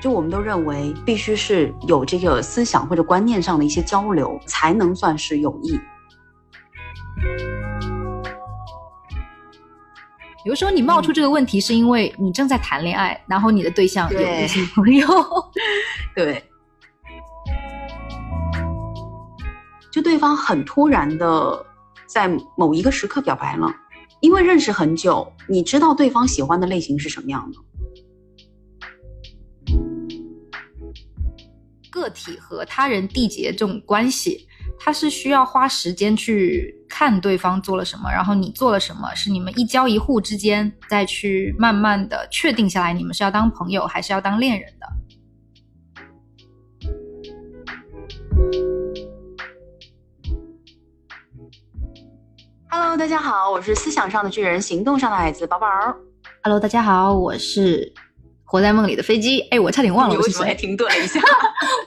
[0.00, 5.80] 就我们都认为，必须是有这个思想或者观念上的一些交流，才能算是友谊。
[10.42, 15.06] 比如说，你冒出这个问题，是因为你正在谈恋爱，然后你的对象有对异性朋友。
[16.14, 16.44] 对，
[20.24, 21.66] 方很突然的
[22.06, 23.70] 在某一个时刻表白了，
[24.20, 27.58] 因为认识很久，你知道对方喜欢的类型是什么样的。
[31.90, 34.48] 个体和他人缔结这种关系，
[34.78, 44.86] 它是需要花时间去看对方做了什么，然后你做了什么，是你们一交一互之间再去慢慢的确定下来，你们是要当朋友还是要当恋人的。
[52.86, 55.66] Hello，大家好，我是思想上的巨人，行动上的矮子宝宝。
[56.42, 57.90] Hello，大家好，我是
[58.44, 59.40] 活在梦里的飞机。
[59.50, 60.54] 哎，我差点忘了你为什么还。
[60.54, 61.18] 停顿了一下？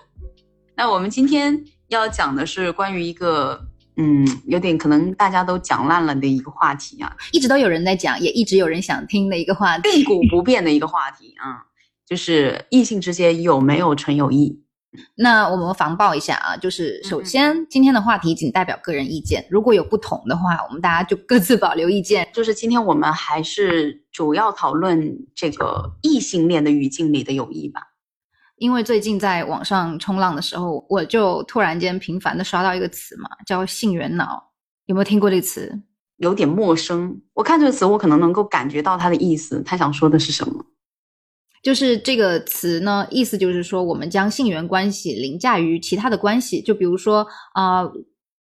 [0.76, 3.64] 那我们今天要讲的是关于一个，
[3.98, 9.88] 嗯，有点可能大家都讲烂了的一个话题啊，一直都有人在讲，也一直有人想听的一个话题。
[9.88, 11.62] 亘古不变的一个话题啊，
[12.08, 14.64] 就是异性之间有没有纯友谊？
[15.16, 22.30] 那我们防爆一下啊，就是首嗯先今天的话题仅代表个人意见，如果有不同的话，我们大家就各自保留意见。
[22.34, 27.82] 就是今天我们还是主要讨论这个异性恋的语境里的友谊吧。
[28.58, 34.52] 因为最近在网上冲浪的时候，我就突然间频繁的刷到一个词嘛，叫性缘脑，
[34.88, 35.80] 有没有听过这个词？
[36.18, 40.66] 有点陌生，我看这个词，我可能能够感觉到它的意思，他想说的是什么？
[41.64, 47.94] 就是这个词呢，意思就是说，我们将性缘关系凌驾于其他的关系，就比如说啊、呃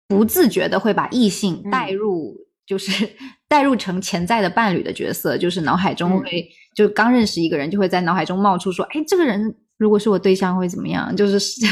[0.09, 2.35] 不自觉的会把异性嗯带入，
[2.67, 3.09] 就是
[3.47, 11.15] 带入成潜在的伴侣的角色，就是脑海中嗯会、就刚认识一个人，就会在脑海中冒出说，哎，这个人如果是我对象会怎么样？
[11.15, 11.65] 就是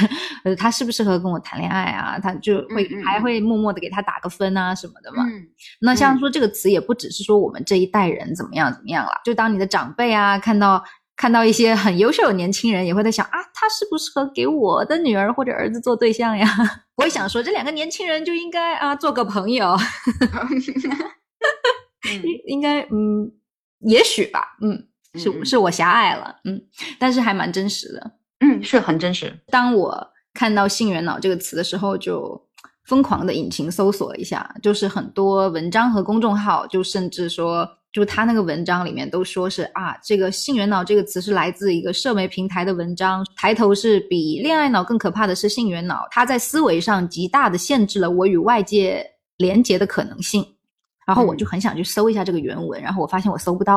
[0.43, 2.17] 呃，他适不适合跟我谈恋爱啊？
[2.17, 5.23] 他就会、还会默默的给他打个分啊什么的嘛。
[5.27, 5.43] 嗯
[5.81, 10.83] 那像嗯说这个词也不只是说我们这一代人怎么样怎么样了，就当你的长辈啊看到
[11.21, 16.49] 看到一些很优秀的年轻人，也会在想啊，他适不适合给我的女儿或者儿子做对象呀？
[16.97, 19.77] 我也想说这两个年轻人就应该啊做个朋友，
[22.11, 23.31] 应应该嗯，
[23.81, 26.59] 也许吧，嗯，是是我狭隘了，嗯，
[26.97, 28.11] 但是还蛮真实的。
[28.39, 29.31] 嗯，是很真实。
[29.49, 32.49] 当我看到“性缘脑”这个词的时候，就
[32.85, 49.05] 疯狂的引擎搜索一下，就是很多文章和公众号，就甚至说，就他那个文章里面都说是啊，这个“性缘脑”这个词是来自一个社媒平台的文章，抬头是比恋爱脑更可怕的是性缘脑，它在思维上极大的限制了我与外界
[49.37, 50.45] 连接的可能性。
[51.05, 53.75] 然后我就很想去搜一下这个原文，然后我发现我搜不到，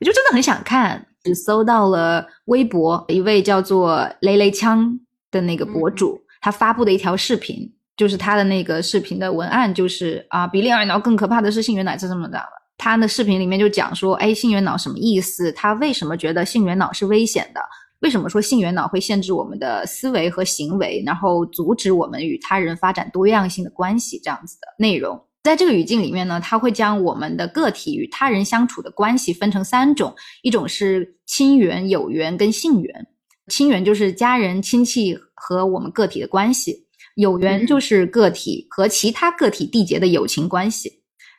[0.00, 4.98] 我就真的很想看，只搜到了微博一位叫做雷雷枪
[5.30, 12.40] 的那个博主，他发布的一条视频，就是他的那个视频的文案就是啊，比恋爱脑更可怕的是性缘脑，这这么的。
[12.78, 15.50] 他的视频里面就讲说，哎，性缘脑什么意思？
[15.52, 17.60] 他为什么觉得性缘脑是危险的？
[18.00, 24.20] 为什么说性缘脑会限制我们的思维和行为，然后阻止我们与他人发展多样性的关系？
[24.22, 25.18] 这样子的内容。
[25.42, 33.06] 在这个语境里面呢，他会将我们的个体与他人相处的关系分成三种，一种是亲缘、有缘跟性缘。
[33.48, 40.95] 亲缘就是家人、亲戚和我们个体的关系，有缘就是个体和其他个体缔结的友情关系。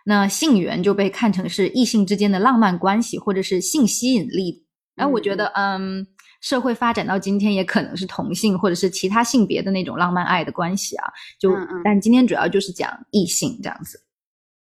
[0.09, 4.63] 那性缘就被看成是异性之间的浪漫关系，或者是性吸引力。
[4.95, 6.07] 哎我觉得，嗯，
[6.39, 11.11] 社会发展到今天，也可能是同性或者是其他性别的那种浪漫爱的关系啊。
[11.37, 13.99] 就，嗯嗯但今天主要就是讲异性这样子。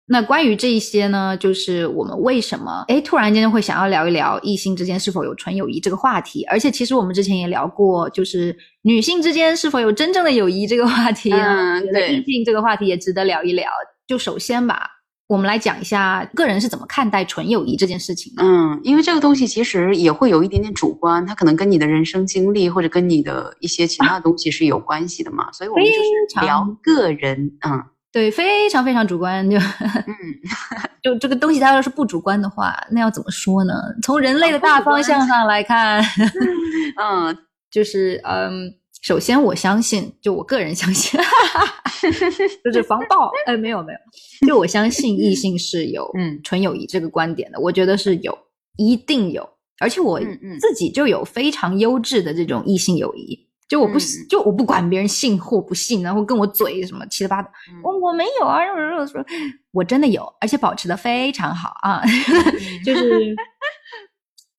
[0.04, 13.70] 那关于这一些呢，就是我们为什么哎突然间会想要聊一聊异性之间是否有纯友谊这个话题，而且其实我们之前也聊过，就是女性之间是否有真正的友谊这个话题啊，对异性这个话题也值得聊一聊。
[14.06, 14.99] 就首先吧，
[15.30, 18.42] 我们来讲一下个人是怎么看待纯友谊这件事情的。
[18.42, 27.80] 嗯，因为这个东西其实也会有一点点主观，它可能跟你的人生经历或者跟你的一些其他的东西是有关系的嘛， 所以我们就是聊个人，嗯
[28.10, 30.14] 对，非常非常主观，就嗯，
[31.00, 33.72] 就这个东西，它要是不主观的话，那要怎么说呢？
[34.02, 36.02] 从人类的大方向上来看，
[37.00, 37.38] 嗯，
[37.70, 41.18] 就是嗯，首先我相信，就我个人相信，
[42.64, 43.98] 就是防爆，哎，没有没有，
[44.46, 46.38] 就我相信异性是有嗯。
[46.42, 48.36] 纯友谊这个观点的，我觉得是有，
[48.76, 49.48] 一定有，
[49.78, 50.20] 而且我
[50.60, 53.46] 自己就有非常优质的这种异性友谊。
[53.68, 58.58] 就我不、嗯就我不管别人信或不信，然后跟我嘴什么七七八糟，嗯我我没有啊，
[59.06, 59.24] 说
[59.70, 62.02] 我真的有，而且保持的非常好啊，
[62.84, 63.34] 就是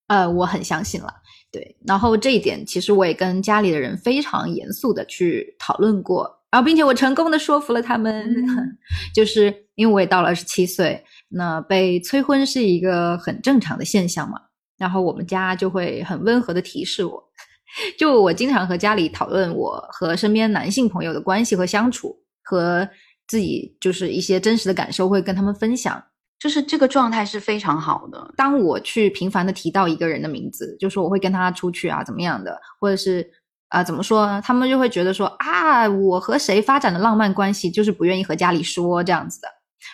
[0.07, 1.13] 呃，我很相信了。
[1.51, 8.77] 对，然后这一点其实我也跟家里的人非常严肃的去讨论过，然后并且我成功的说服了他们，嗯
[9.13, 14.39] 就是因为我也到了二十七岁，那被催婚是一个很正常的现象嘛，
[14.77, 17.21] 然后我们家就会很温和的提示我，
[17.99, 22.87] 就我经常和家里讨论我和身边男性朋友的关系和相处，和
[23.27, 26.01] 自己就是一些真实的感受会跟他们分享。
[26.41, 28.33] 就是这个状态是非常好的。
[28.35, 33.29] 当我去频繁的提到一个人的名字，就说我会跟他出去啊，怎么样的，或者是
[33.69, 34.41] 啊、怎么说呢？
[34.43, 39.47] 他们就会觉得说啊，我和谁发展的浪漫关系，就是不愿意和家里说这样子的。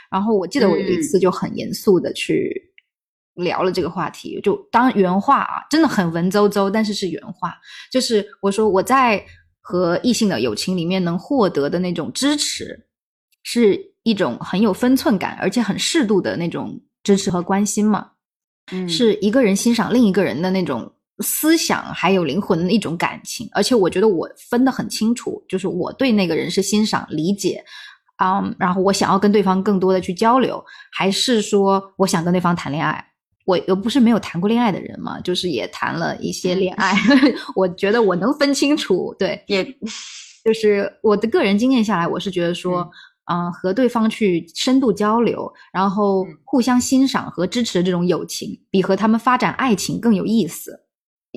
[0.09, 2.71] 然后我记得我有一次就很严肃的去
[3.35, 7.53] 聊了这个话题，就当原话啊，真的很文绉绉，但是是原话，
[7.91, 9.23] 就是我说我在
[9.61, 12.88] 和异性的友情里面能获得的那种支持，
[13.44, 18.12] 是一种很有分寸感，而且很适度的那种支持和关心嘛。
[18.71, 20.89] 嗯，是一个人欣赏另一个人的那种
[21.19, 27.62] 思想还有灵魂的一种感情，而且我觉得我分得很清楚，就是我对那个人是欣赏、理解，
[28.24, 30.63] 嗯，然后我想要跟对方更多的去交流，
[30.94, 33.04] 还是说我想跟对方谈恋爱。
[33.45, 36.94] 我又不是没有谈过恋爱的人嘛，就是也谈了一些恋爱，
[37.56, 39.65] 我觉得我能分清楚，对，也。
[40.45, 42.89] 就是我的个人经验下来，我是觉得说，
[43.29, 50.85] 嗯、和对方去深度交流，然后嗯互相欣赏和支持的这种友情，比和他们发展爱情更有意思。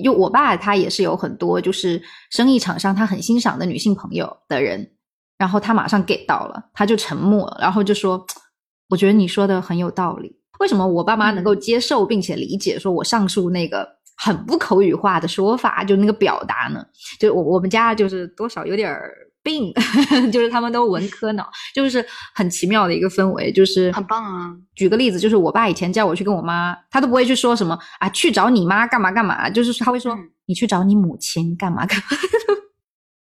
[0.03, 2.01] 就我爸他也是有很多就是
[2.31, 4.89] 生意场上他很欣赏的女性朋友的人，
[5.37, 8.25] 然后他马上给到了，他就沉默了，然后就说
[8.89, 16.83] ：“我觉得你说的很有道理。”为什么我爸妈能够接受并且理解说我上述那个很不口语化的说法，就那个表达呢？
[17.19, 19.73] 就我我们家就是多少有点儿病，
[20.31, 23.51] 就是他们都文科脑，就是很奇妙的一个氛围。
[23.51, 24.55] 就是很棒啊！
[24.75, 32.03] 举个例子，就是我爸以前叫我去跟我妈，他都不会去说什么啊，去找你妈干嘛干嘛，就是他会说、嗯你去找你母亲干嘛干嘛。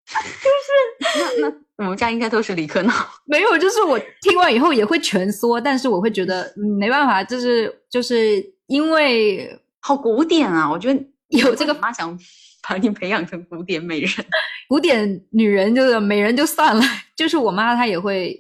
[0.10, 2.94] 就是那那我们家应该都是理科脑。
[3.26, 9.48] 没有，就是我听完以后也会蜷缩，但是我会觉得、嗯、没办法，就是就是因为
[9.80, 10.68] 好古典啊！
[10.68, 12.18] 我觉得有这个你妈想
[12.68, 14.12] 把你培养成古典美人。
[14.68, 16.82] 古典女人就是美人就算了，
[17.16, 18.40] 就是我妈她也会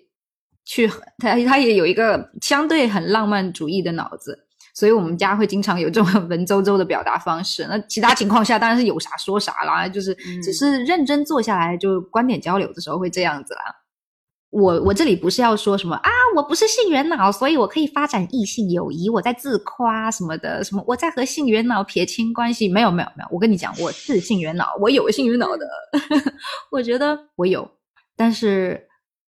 [0.65, 0.87] 去，
[1.17, 4.37] 她她也有一个相对很浪漫主义的脑子，
[4.75, 7.65] 所以我们家会经常有这种 文绉绉的表达方式。
[7.67, 13.61] 那其他情况下当然是有啥说啥啦，就是嗯只是认真坐下来就观点交流的时候会这样子啦。
[14.51, 25.67] 我我这里不是要说什么啊，我不是性缘脑，所以我可以发展异性友谊，我在自夸什么的，什么我在和性缘脑撇清关系，没有没有没有，我跟你讲，我是性缘脑，我有性缘脑的，
[26.71, 27.69] 我觉得我有，
[28.15, 28.87] 但是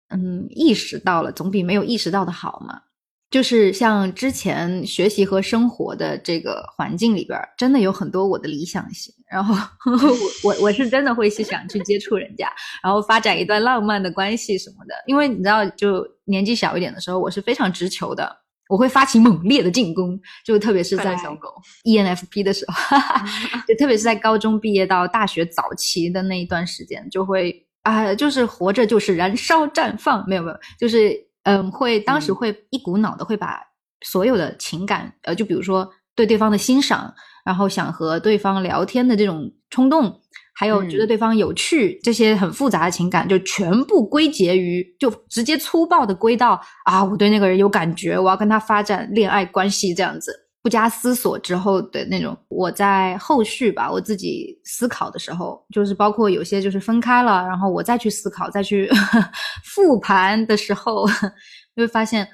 [0.08, 2.82] 嗯，意识到了总比没有意识到的好嘛。
[3.30, 9.54] 就是像之前学习和生活的这个环境里边儿，真的有很多我的理想型，然后
[9.84, 12.48] 我我我是真的会去想去接触人家，
[12.82, 14.94] 然后发展一段浪漫的关系什么的。
[15.06, 18.30] 因为你知道，就年纪小一点的时候，我是非常直球的，
[18.68, 21.48] 我会发起猛烈的进攻，就特别是在小狗
[21.84, 22.96] ENFP 的时候，
[23.66, 31.12] 就特别是在高中毕业到大学早期的那一段时间，就会啊、就是活着就是燃烧绽放，没有没有，就是
[31.44, 33.60] 嗯，会当时嗯会一股脑的会把
[34.04, 40.20] 所有的情感，呃，就比如说对对方的欣赏，然后想和对方聊天的这种冲动，
[40.54, 50.43] 还有觉得嗯对方有趣，这些很复杂的情感，就全部归结于，就直接粗暴的归到啊，我对那个人有感觉，我要跟他发展恋爱关系这样子。
[50.64, 58.90] 不加思索之后的那种，我在后续吧，我自己思考的时候，就是包括有些就是分开了，然后我再去思考、再去
[59.62, 61.06] 复盘的时候，
[61.76, 62.26] 就会发现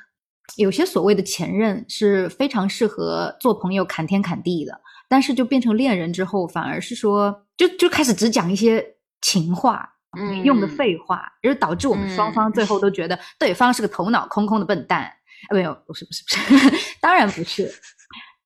[0.55, 8.85] 有些所谓的前任是非常适合做朋友侃天侃地的，但是就变成恋人之后，反而是说就就开始只讲一些
[9.21, 10.77] 情话，没用的嗯。
[10.77, 15.13] 废话，而导致我们双方最后都觉得对方是个头脑空空的笨蛋。
[15.49, 16.71] 呃没有，不是，不是，不是，
[17.01, 17.73] 当然不是，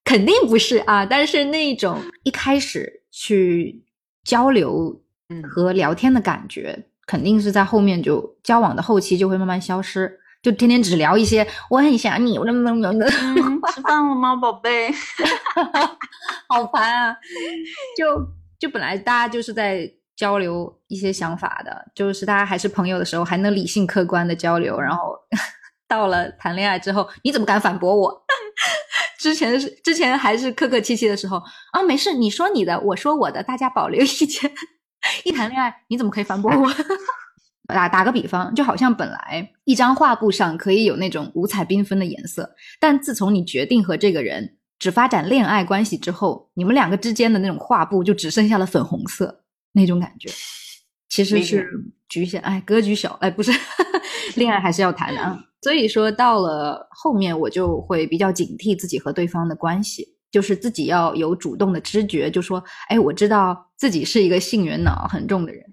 [0.05, 1.05] 肯定不是啊！
[1.07, 3.83] 但是那种一开始去
[4.23, 14.93] 交流嗯和聊天的感觉，肯定是在后面就交往的后期就会慢慢消失，就天天只聊一些我很想你，我怎么怎么怎么的，嗯，吃饭了吗，宝贝？
[16.49, 17.17] 好烦啊！
[17.97, 18.27] 就
[18.59, 25.19] 就本来大家就是在交流一些想法的，就是大家还是朋友的时候，还能理性客观的交流，然后
[25.89, 28.24] 到了谈恋爱之后，你怎么敢反驳我？
[29.25, 34.53] 之前是之前还是客客气气的时候啊，没事，你说你的，我说我的，大家保留意见。
[35.25, 36.71] 一谈恋爱，你怎么可以反驳我？
[37.73, 50.29] 打打个比方，就好像本来一张画布上可以有那种五彩缤纷的颜色，但自从你决定和这个人只发展恋爱关系之后，你们两个之间的那种画布就只剩下了粉红色那种感觉，
[51.09, 51.67] 其实是
[52.11, 52.43] 局限。
[52.43, 53.51] 哎，格局小，哎，不是，
[54.37, 55.39] 恋爱还是要谈的啊。
[55.65, 65.65] 所以说到了后面，我就会比较警惕自己和对方的关系，就是自己要有主动的知觉，就说，哎，我知道自己是一个性缘脑很重的人。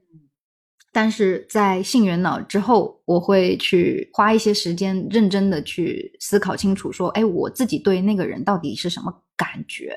[0.94, 9.94] 但是在性缘脑之后，我会去花一些时间，认真的去思考清楚，说，哎，我自己对那个人到底是什么感觉，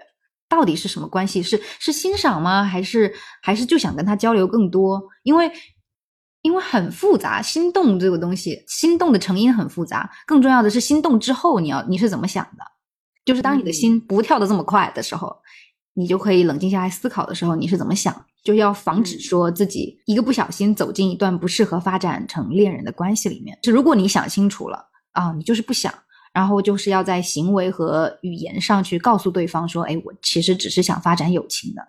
[0.48, 1.40] 到底是什么关系？
[1.40, 2.64] 是是欣赏吗？
[2.64, 5.00] 还是还是就想跟他交流更多？
[5.22, 5.48] 因为
[6.44, 10.08] 因为很复杂，心动这个东西，心动的成因很复杂。
[10.26, 12.62] 更重要的是，心动之后你要你是怎么想的？
[13.24, 15.34] 就是当你的心不跳得这么快的时候。
[15.96, 18.26] 你就可以冷静下来思考的时候，你是怎么想？
[18.42, 23.56] 就要防止说自己一个不小心走进一段不适合发展成恋人的关系里面。
[23.62, 25.94] 就如果你想清楚了啊，你就是不想，
[26.32, 31.88] 然后就是要在行为和语言上去告诉对方说：“哎，我其实只是想发展友情的。”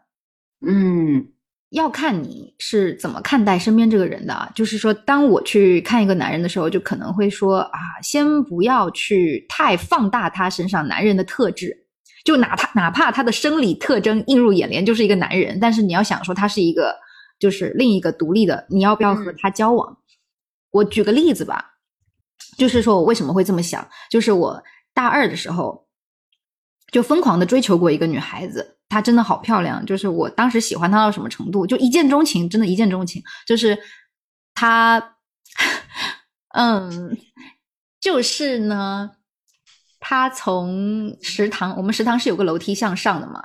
[0.64, 1.28] 嗯，
[1.76, 4.52] 要看你是怎么看待身边这个人的啊。
[4.56, 11.86] 就是说，当我去看一个男人的时候，就可能会说啊，先不要去太放大他身上男人的特质。
[12.24, 16.96] 就哪怕哪怕他的生理特征映入眼帘就是一个男人，但是你要想说他是一个
[17.38, 19.98] 就是另一个独立的，你要不要和他交往？
[20.72, 21.76] 我举个例子吧，
[22.58, 23.88] 就是说我为什么会这么想？
[24.10, 24.64] 就是我
[24.94, 25.88] 大二的时候
[26.92, 33.22] 就疯狂的追求过一个女孩子，她真的好漂亮，就是我当时喜欢她到什么程度，就一见钟情，真的一见钟情。
[33.46, 33.78] 就是
[34.54, 35.16] 她，
[36.54, 37.18] 嗯，
[38.00, 39.12] 就是呢。
[40.08, 43.42] 她从食堂，我们食堂是有个楼梯向上的嘛，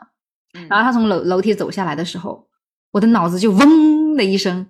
[0.68, 2.46] 然后她从楼楼梯走下来的时候，
[2.90, 4.66] 我的脑子就嗡的一声，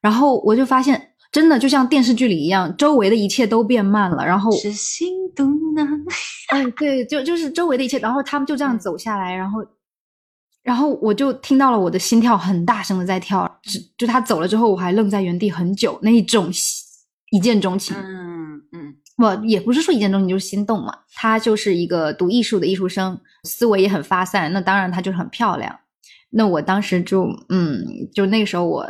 [0.00, 5.84] 然后我就发现，真的就像电视剧里一样，周围的一切都变慢了，然后是心动呢，
[6.50, 9.58] 哎，对，就就是周围的一切，然后他们就这样走下来，然后，
[10.64, 16.50] 然后我就听到了我的心跳很大声的在跳，就就他走了之后，我还愣在原地很久，那一种
[17.30, 18.96] 一见钟情，嗯嗯。
[19.18, 25.78] 我也不是说一见钟情就是心动嘛，他就是一个读艺术的艺术生，思维也很发散，那当然他就是很漂亮。
[26.30, 28.84] 那我当时就嗯，就那个时候我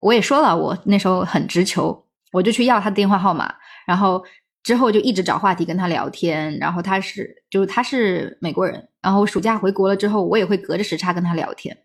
[0.00, 3.54] 我也说了，我那时候很直球，我就去要他的电话号码，
[3.86, 4.24] 然后
[4.62, 6.56] 之后就一直找话题跟他聊天。
[6.58, 11.76] 然后他是就是他是美国人，然后暑假回国了之后，我也会隔着时差跟他聊天，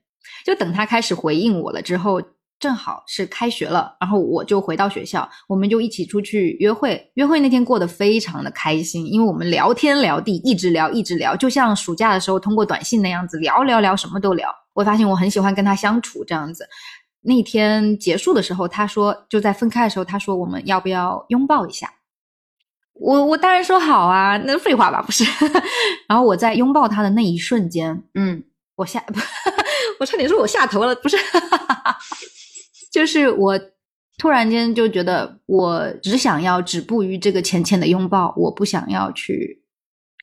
[0.45, 2.21] 就等他开始回应我了之后。
[2.57, 7.11] 正好是开学了，然后我就回到学校，我们就一起出去约会。
[7.15, 14.49] 约会那天过得非常的开心，因为我们聊天聊地，一直聊一直聊，就像暑假的时候通过短信那样子聊聊聊，什么都聊。
[14.73, 16.65] 我发现我很喜欢跟他相处这样子。
[17.21, 21.91] 那天结束的时候，他说就在分开的时候，他说我们要不要拥抱一下？
[22.99, 25.23] 我我当然说好啊，那废话吧，不是？
[26.07, 28.43] 然后我在拥抱他的那一瞬间，嗯，
[28.75, 29.03] 我下，
[29.99, 31.17] 我差点说我下头了，不是？
[32.91, 33.59] 就是我
[34.17, 39.61] 突然间就觉得，我只想要止步于这个浅浅的拥抱，我不想要去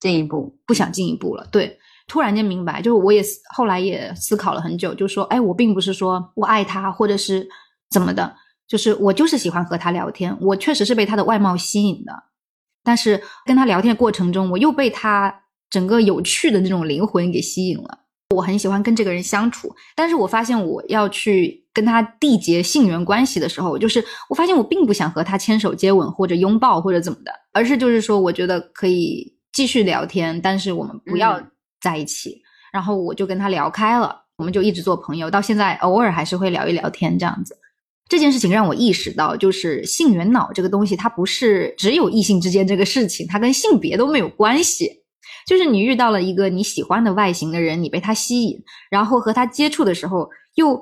[0.00, 1.46] 进一步，不想进一步了。
[1.52, 3.22] 对，突然间明白，就是我也
[3.54, 7.46] 后来也思考了很久，就说，哎，我并不是说我爱他，或者是
[7.90, 8.34] 怎么的，
[8.66, 12.12] 就是我就是喜欢和他聊天，我确实是被他的外貌吸引的，
[12.84, 18.00] 但是跟他聊天的过程中，我又被他整个有趣的那种灵魂给吸引了。
[18.34, 31.38] 我很喜欢跟这个人相处，但是我发现我要去跟他缔结性缘关系的时候，就是我发现我并不想和他牵手、接吻或者拥抱或者怎么的，而是就是说，我觉得可以继续聊天，但是我们不要
[31.80, 32.40] 在一起。
[32.72, 37.54] 然后我就跟他聊开了，我们就一直做朋友，到现在偶尔还是会聊一聊天这样子。
[38.12, 45.02] 这件事情让我意识到，就是性缘脑这个东西，它不是只有异性之间这个事情，它跟性别都没有关系。
[45.46, 50.78] 就是你遇到了一个你喜欢的外形的人，你被他吸引，然后和他接触的时候，又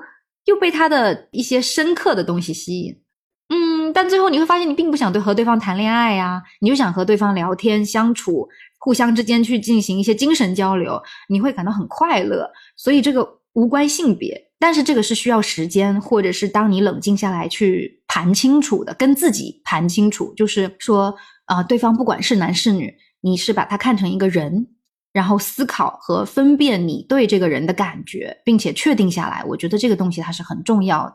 [0.47, 3.01] 又被他的一些深刻的东西吸引，
[3.49, 8.49] 嗯，但最后你会发现，你并不想对和对方谈恋爱呀，你就想和对方聊天相处，
[8.81, 12.51] 互相之间去进行一些精神交流，你会感到很快乐。
[12.77, 22.95] 所以这个无关性别，但是这个是需要时间，或者是当你冷静下来去盘清楚的，跟自己盘清楚，就是说啊，对方不管是男是女。
[23.23, 24.69] 你是把他看成一个人，
[25.13, 29.45] 然后思考和分辨你对这个人的感觉，并且确定下来。
[29.45, 31.15] 我觉得这个东西它是很重要的。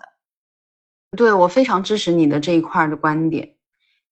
[1.17, 3.55] 对我非常支持你的这一块的观点。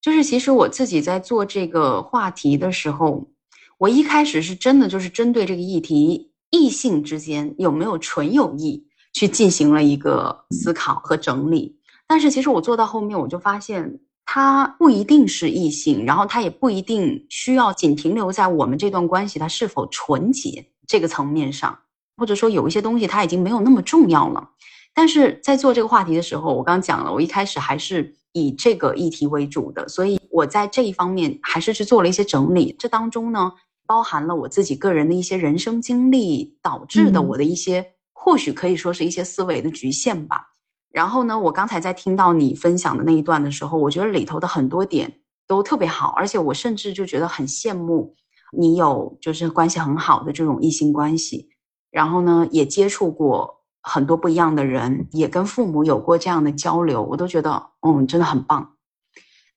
[0.02, 3.30] 就是其实我自己在做这个话题的时候，
[3.78, 11.78] 我一开始是真的就是针对这个议题，异性之间有没有纯友谊，去进行了一个思考和整理。
[12.06, 21.80] 但是其实我做到后面，我就发现它不一定是异性，然后它也不一定需要仅停留在我们这段关系它是否纯洁这个层面上，
[22.18, 24.50] 或者说有一些东西它已经没有那么重要了。
[24.94, 32.76] 但是在做这个话题的时候，我刚讲了，我一开始还是以这个议题为主的，所以我在这一方面还是去做了一些整理。
[32.78, 33.54] 这当中呢，
[33.88, 37.93] 包含了我自己个人的一些人生经历导致的我的一些，
[38.24, 40.48] 或许可以说是一些思维的局限吧。
[40.90, 48.16] 然后呢，我刚才在听到你分享的那一段的时候，我觉得里头的很多点都特别好，而且我甚至就觉得很羡慕
[48.58, 51.50] 你有就是关系很好的这种异性关系，
[51.92, 53.60] 然后呢，也接触过。
[53.86, 58.78] 很多不一样的人也跟父母有过这样的交流，我都觉得，嗯，真的很棒。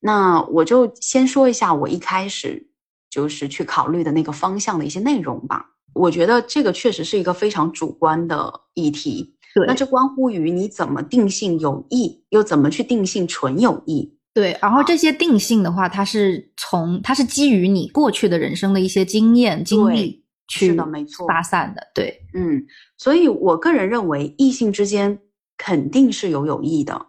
[0.01, 2.69] 那我就先说一下我一开始
[3.09, 5.76] 就是去考虑的那个方向的一些内容吧。
[5.97, 9.35] 我觉得这个确实是一个非常主观的议题。
[9.55, 14.13] 对，那这关乎于你怎么定性有益，又怎么去定性纯有益。
[14.35, 20.23] 对，然后这些定性的话，它是从它是基于你过去的人生的一些经验经历。
[20.49, 22.65] 是的，没错，发散的，对，嗯，
[22.97, 25.19] 所以我个人认为，异性之间
[25.57, 27.07] 肯定是有友谊的，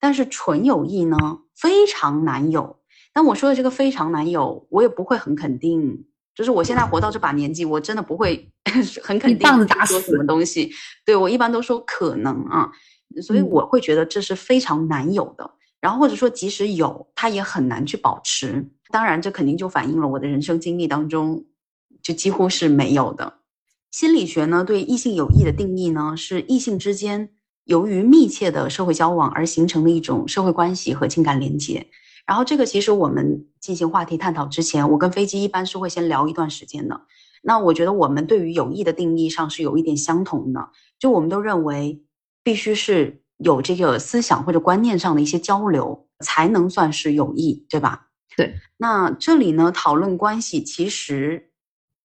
[0.00, 1.18] 但是纯友谊呢，
[1.54, 2.78] 非常难有。
[3.12, 6.06] 但我说的这个非常难有，我也不会很肯定，
[6.38, 8.48] 就是我现在活到这把年纪，我真的不会
[9.02, 9.48] 很肯定
[9.84, 10.70] 说什么东西。
[11.04, 12.70] 对我一般都说可能啊，
[13.20, 15.50] 所以我会觉得这是非常难有的。
[15.80, 18.64] 然后或者说即使有，它也很难去保持。
[18.92, 21.44] 当然，这肯定就反映了我的人生经历当中。
[22.00, 23.38] 就几乎是没有的。
[23.90, 27.30] 心理学呢，对异性友谊的定义呢，是异性之间
[27.64, 31.88] 由于密切的社会交往而形成的一种社会关系和情感连接。
[32.28, 37.00] 然后这个其实我们进行话题探讨之前，我跟飞机一般是会先聊一段时间的。
[37.42, 40.68] 那我觉得我们对于友谊的定义上是有一点相同的，
[40.98, 42.04] 就我们都认为
[42.44, 48.08] 必须是有这个思想或者观念上的一些交流，才能算是友谊，对吧？
[48.36, 48.54] 对。
[48.76, 51.46] 那这里呢，讨论关系其实。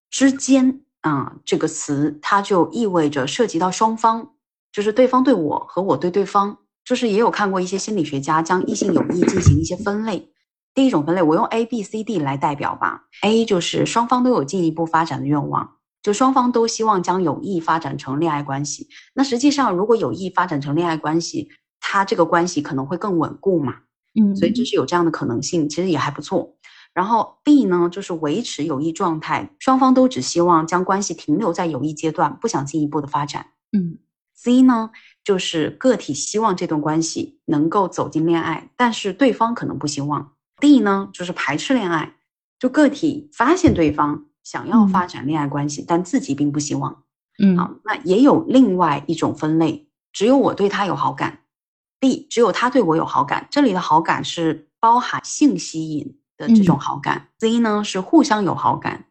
[0.10, 4.34] 之间啊，这个词它就意味着涉及到双方，
[4.72, 10.30] 就是对方对我和我对对方，就是也有看过一些心理学家将异性友谊进行一些分类。
[10.74, 13.04] 第一种分类，我用 A、B、C、D 来代表吧。
[13.22, 18.88] A 就是双方都有进一步发展的愿望，就双方都希望将友谊发展成恋爱关系。
[19.14, 23.76] 那实际上，如果友谊发展成恋爱关系，它这个关系可能会更稳固嘛？
[24.20, 26.56] 嗯，所以这是有这样的可能性，其实也还不错。
[26.94, 33.48] 然后 B 呢，就是维持友谊状态，双方都只希望将关系停留在友谊阶段，不想进一步的发展。
[33.72, 33.98] 嗯
[34.36, 34.92] ，C 呢，
[35.24, 40.34] 就是个体希望这段关系能够走进恋爱，但是对方可能不希望。
[40.60, 42.16] D 呢，就是排斥恋爱，
[42.60, 47.04] 就个体发现对方想要发展恋爱关系，但自己并不希望。
[47.40, 51.40] 嗯，好，那也有另外一种分类，只有我对他有好感
[52.00, 56.20] ，B 只有他对我有好感，这里的好感是包含性吸引。
[56.36, 59.06] 的这种好感，C 呢是互相有好感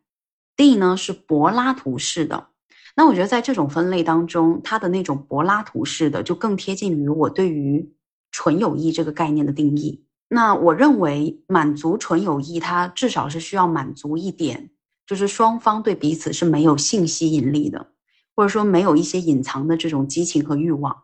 [0.57, 2.48] ，D 呢是柏拉图式的。
[2.94, 7.92] 那我觉得在这种分类当中，它的那种柏拉图式的就更贴近于我对于
[8.31, 10.05] 纯友谊这个概念的定义。
[10.28, 14.70] 那我认为满足纯友谊，它至少是需要满足一点，
[15.07, 17.88] 就是双方对彼此是没有性吸引力的，
[18.35, 20.96] 或者说没有一些隐藏的这种激情和欲望。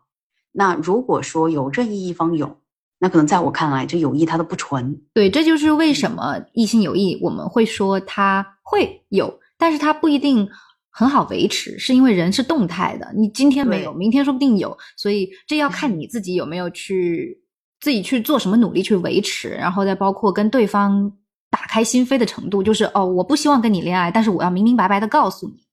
[0.53, 2.59] 那如果说有任意一方有，
[2.99, 5.01] 那可能在我看来，这友谊它都不纯。
[5.13, 10.49] 对，这就是为什么异性友谊我们会说它会有，但是它不一定
[10.99, 13.09] 很好维持，是因为人是动态的。
[13.17, 17.41] 你今天没有，明天说不定有，所以这要看你自己有没有去
[17.81, 21.09] 自己去做什么努力去维持，然后再包括跟对方
[21.53, 22.65] 打开心扉的程度。
[22.65, 25.68] 就是哦，我不希望跟你恋爱，但是我要明明白白的告诉你。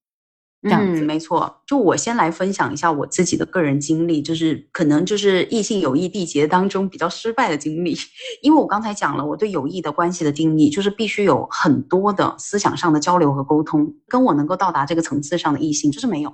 [0.69, 1.62] 嗯，没错。
[1.67, 7.95] 就我先来分享一下我自己的个人经历，就是可能就是异性友谊缔结当中比较失败的经历。
[8.41, 16.34] 因为我刚才讲了，我对友谊的关系的定义，就是必须有很多的思想上的交流和沟通，跟我能够到达这个层次上的异性就是没有。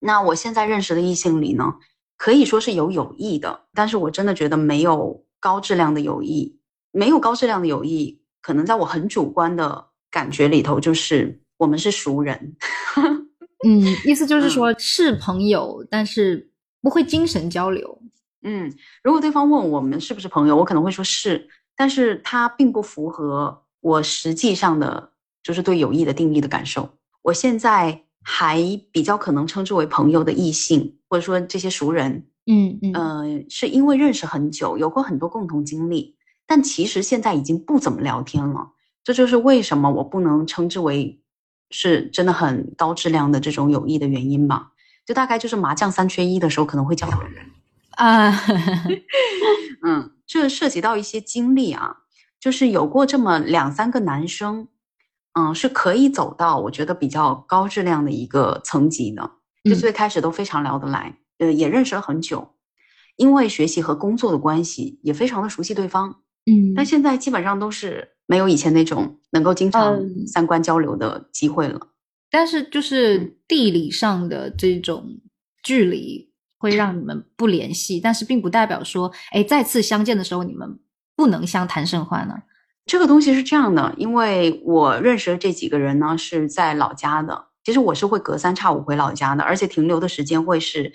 [0.00, 1.74] 那我现在认识的异性里呢，
[2.16, 6.58] 可以说是有友谊的，但是我真的觉得没有高质量的友谊，
[6.90, 12.56] 没有高质量的友谊，可能在我很主观的感觉里头，就是我们是熟人。
[13.66, 18.00] 嗯，意思就是说，是朋友，但是不会精神交流。
[18.42, 18.72] 嗯，
[19.04, 21.46] 如果对方问我们是不是朋友，我可能会说是，
[21.76, 25.10] 但是他并不符合我实际上的，
[25.42, 26.88] 就是对友谊的定义的感受。
[27.20, 28.58] 我现在还
[28.90, 38.70] 比较可能称之为朋友的异性，或者说这些熟人，嗯嗯，呃，是因为认识很久，有过很多共同经历，但其实现在已经不怎么聊天了。
[39.04, 41.20] 这就是为什么我不能称之为。
[41.70, 44.72] 是真的很高质量的这种友谊的原因吧？
[45.06, 47.32] 就大概就是麻将三缺一的时候可能会叫到人
[47.92, 48.30] 啊。
[49.82, 51.96] 嗯，这涉及到一些经历啊，
[52.38, 54.68] 就是有过这么两三个男生，
[55.32, 59.30] 嗯，是可以走到我觉得比较高质量的一个层级的，
[59.64, 62.54] 就最开始都非常聊得来，呃，也认识了很久，
[63.16, 71.88] 因为学习和工作的关系也非常的熟悉对方，嗯，但现在基本上都是没有以前那种能够经常三观交流的机会了。
[72.30, 75.18] 但是就是地理上的这种
[75.64, 80.78] 距离会让你们不联系，但是并不代表说，哎，再次相见的时候你们
[81.16, 82.36] 不能相谈甚欢呢。
[82.86, 90.92] 这个东西是这样的，因为我认识的这几个人呢是在老家的，其实我是会隔三差五回老家的，而且停留的时间会是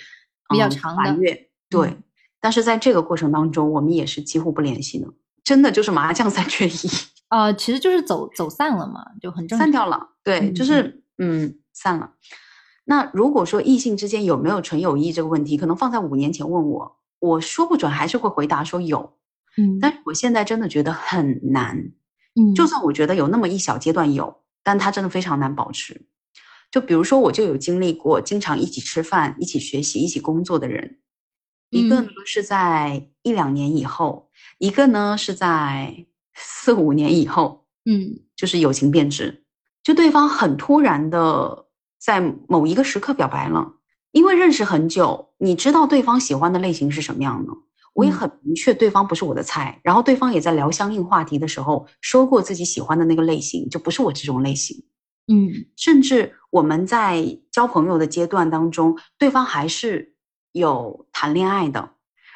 [0.47, 1.13] 比较长的。
[1.17, 1.97] 月对，
[2.39, 5.07] 但是在这个过程当中，我们也是几乎不联系的，
[5.45, 6.77] 真的就是麻将三缺一。
[7.29, 10.09] 呃，其实就是走走散了嘛，就很正散掉了。
[10.21, 11.01] 对，就是。
[11.17, 12.11] 嗯，散了。
[12.83, 19.17] 那如果说异性之间有没有纯友谊这个问题，可能放在五年前问我，我说不准还是会回答说有。
[19.55, 21.77] 嗯，但是我现在真的觉得很难。
[22.37, 26.05] 嗯，就算我觉得有那么一小阶段有，但它真的非常难保持。
[26.69, 30.99] 就比如说，我就有经历过经常一起吃饭、一起学习、一起工作的人，
[31.69, 34.24] 一个呢是在一两年以后，
[34.57, 37.65] 一个呢是在四五年以后。
[37.87, 39.43] 嗯，就是友情变质。
[39.83, 41.67] 就对方很突然的
[41.99, 43.73] 在某一个时刻表白了，
[44.11, 47.53] 因为认识很久，你知道对方喜欢的类型是什么样的，
[47.93, 49.79] 我也很明确对方不是我的菜。
[49.83, 54.83] 然后对方也在聊相应话题的时候说过自己喜欢的那个类型就不是我这种类型。
[55.27, 60.15] 嗯，甚至我们在交朋友的阶段当中，对方还是
[60.53, 61.91] 有谈恋爱的，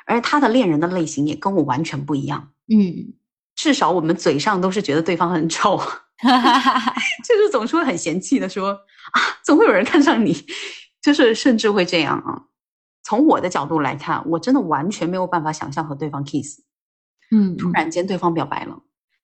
[0.09, 2.51] 而他的恋人的类型也跟我完全不一样。
[2.67, 3.13] 嗯，
[3.55, 5.77] 至少我们嘴上都是觉得对方很丑。
[5.77, 10.35] 哈哈哈哈就是总是会很嫌弃的说啊，总会有人看上你，
[11.01, 12.43] 就是甚至会这样啊。
[13.03, 16.59] 从我的角度来看，我真的完全没有办法想象和对方 kiss。
[17.31, 18.81] 嗯，突然间对方表白了，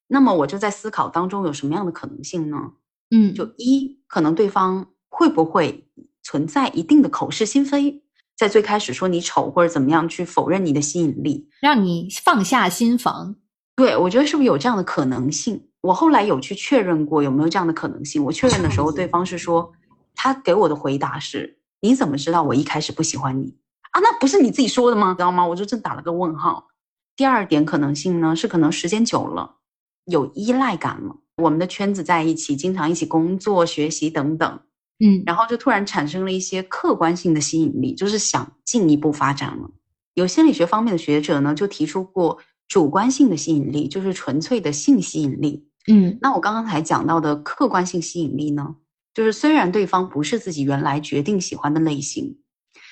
[0.07, 2.73] 那么我就在思考当中有什么样的可能性呢？
[3.09, 5.89] 嗯，就一可能对方会不会
[6.23, 8.03] 存在一定的口是心非，
[8.37, 13.35] 在最开始说你丑或者怎么样去否认你的吸引力，让你放下心防。
[13.75, 15.69] 对，我觉得是不是有这样的可能性？
[15.81, 18.23] 我后来有去确认过有没有这样的可能性。
[18.23, 19.71] 我确认的时候，对方是说，
[20.15, 23.55] 他给我的回答是：“你怎么知道我一开始不喜欢你
[23.91, 23.99] 啊？
[23.99, 25.13] 那不是你自己说的吗？
[25.13, 26.67] 知道吗？”我就正打了个问号。
[27.15, 29.57] 第二点可能性呢，是可能时间久了
[30.05, 34.59] 有依赖感了，我们的圈子在一起，经常一起工作、学习等等，
[34.99, 39.69] 嗯，然后就突然产生了一些客观性的吸引力，就是想进一步发展了。
[40.13, 45.67] 有心理学方面的学者呢，就提出过主观性的吸引力，就是纯粹的性吸引力。
[45.87, 48.75] 嗯，那我刚刚才讲到的客观性吸引力呢，
[49.13, 52.39] 就是虽然对方不是自己原来决定喜欢的类型，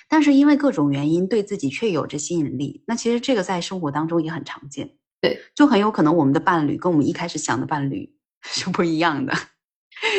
[0.10, 2.84] 但是因为各种原因对自己却有着吸引力。
[2.86, 8.14] 那其实这个在生活当中也很常见，对，就很有可能我们的伴侣跟我们一开始想的伴侣
[8.44, 9.34] 是不一样的，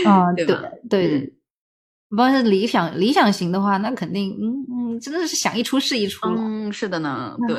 [0.07, 0.63] 啊，对吧？
[0.89, 1.33] 对，
[2.09, 7.59] 不是理想理想型的话，那肯定，嗯嗯，真的是想一出是一出嗯，是的呢， 对。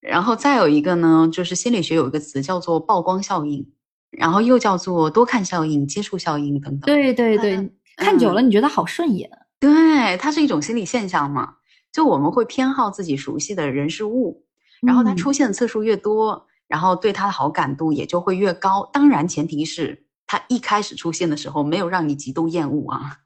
[0.00, 3.70] 然后再有一个呢，就是心理学有一个词叫做曝光效应。
[4.16, 6.82] 然后又叫做多看效应、接触效应等等。
[6.82, 9.28] 对对对，看久了你觉得好顺眼。
[9.58, 11.54] 对，它是一种心理现象嘛？
[11.90, 14.44] 就我们会偏好自己熟悉的人事物，
[14.86, 18.88] 然后它出现的次数越多，然后对它的好感度也就会越高。
[18.92, 23.18] 当然，前提是它一开始出现的时候没有让你极度厌恶啊。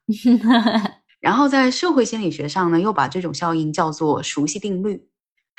[1.20, 5.08] 然后在社会心理学上呢，又把这种效应叫做熟悉定律。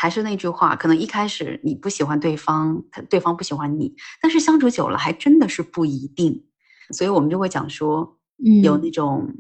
[0.02, 6.46] 还是那句话，可能一开始你不喜欢对方，对方不喜欢你，但是相处久了还真的是不一定，
[6.92, 8.18] 所以我们就会讲说，
[8.64, 9.36] 有那种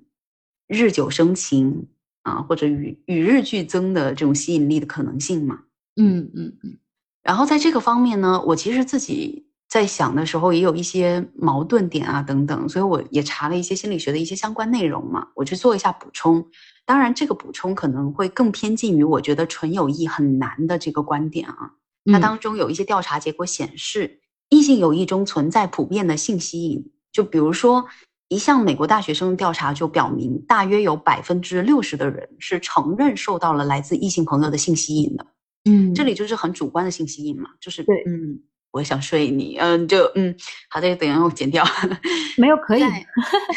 [0.67, 1.87] 日久生情
[2.23, 5.61] 啊，或者与与日俱增的这种吸引力的可能性嘛。
[5.95, 6.77] 嗯嗯嗯。
[7.23, 16.43] 然后在这个方面呢，我其实自己在想的时候也有一些矛盾点啊等等，所以我也查了一些心理学的一些相关内容嘛，我去做一下补充。
[16.85, 21.73] 当然，这个补充可能会更偏近于我觉得纯友谊很难的这个观点啊。
[22.03, 26.91] 那当中有一些调查结果显示，异性友谊中存在普遍的性吸引。
[27.11, 27.85] 就比如说，
[28.27, 35.27] 一项美国大学生调查就表明，大约有百分之六十的人是承认受到了来自异性朋友的性吸引的。
[35.69, 38.39] 嗯，这里就是很主观的性吸引嘛，就是对，嗯，
[38.71, 40.35] 我想睡你，嗯，就嗯，
[40.69, 41.63] 好的，等下我剪掉，
[42.37, 42.83] 没有可以，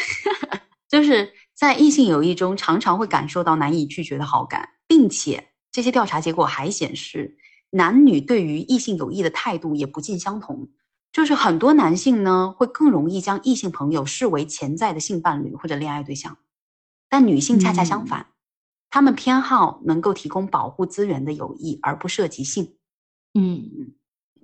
[0.89, 1.31] 就是。
[1.55, 7.37] 在异性友谊中，常常会感受到难以拒绝的好感，并且这些调查结果还显示，
[7.69, 10.69] 男女对于异性友谊的态度也不尽相同。
[11.11, 16.39] 就是很多男性呢，会更容易将异性朋友视为潜在的性伴侣或者恋爱对象，
[17.07, 18.25] 但女性恰恰相反，
[18.89, 22.75] 他们偏好能够提供保护资源的友谊，而不涉及性。
[23.35, 23.93] 嗯，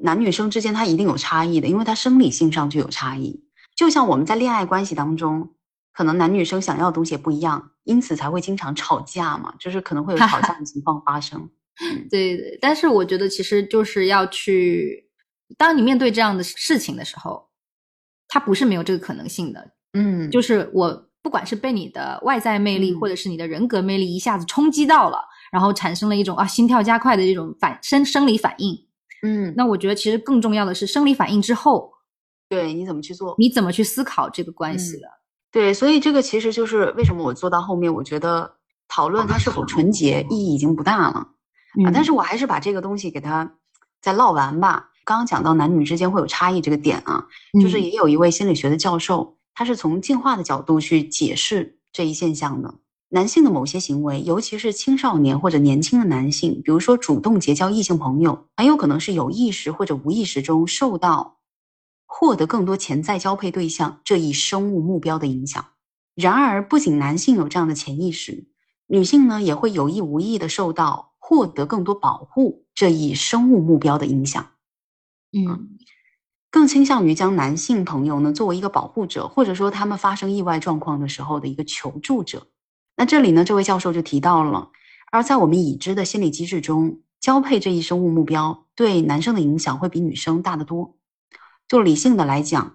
[0.02, 3.44] 男女生之间他一定有差异的，因为他生理性上就有差异。
[3.76, 5.52] 就像我们在恋爱关系当中，
[5.94, 11.50] 可能男女生想要的东西也不一样，因此才会经常吵架嘛，就是可能会有吵架的情况发生。
[12.10, 15.10] 对对，但是我觉得其实就是要去，
[15.58, 17.50] 当你面对这样的事情的时候，
[18.28, 19.72] 他不是没有这个可能性的。
[19.94, 28.89] 嗯，就是我不管是被你的外在魅力，嗯或者是你的人格魅力一下子冲击到了，然后产生了一种啊心跳加快的这种反生生理反应。
[29.24, 31.92] 嗯，那我觉得其实更重要的是生理反应之后，
[32.48, 33.36] 对，你怎么去做？
[33.38, 35.08] 你怎么去思考这个关系嗯的。
[35.52, 41.28] 对，所以这个其实就是为什么我做到后面，我觉得讨论它是否纯洁意义已经不大了。
[41.86, 43.56] 啊，但是我还是把这个东西给它
[44.02, 44.90] 再唠完吧。
[45.06, 47.26] 刚刚讲到男女之间会有差异这个点啊，
[47.62, 52.76] 就是嗯也有一位心理学的教授，他是从进化的角度去解释这一现象的。
[53.12, 61.40] 男性的某些行为，尤其是青少年或者年轻的男性，比如说主动结交异性朋友，很有可能是有意识或者无意识中受到
[62.06, 65.66] 获得更多潜在交配对象这一生物目标的影响。
[66.14, 68.48] 然而，不仅男性有这样的潜意识，
[68.86, 74.52] 女性呢也会有意无意的受到获得更多保护这一生物目标的影响。
[75.32, 75.78] 嗯
[76.52, 82.48] 更倾向于将男性朋友呢作为一个保护者，或者说他们发生意外状况的时候的一个求助者。
[83.00, 84.72] 那这里呢，这位教授就提到了，
[85.10, 90.98] 而在我们已知的心理机制中，交配这一生物目标对男生的影响会比女生大得多。
[91.66, 92.74] 就理性的来讲，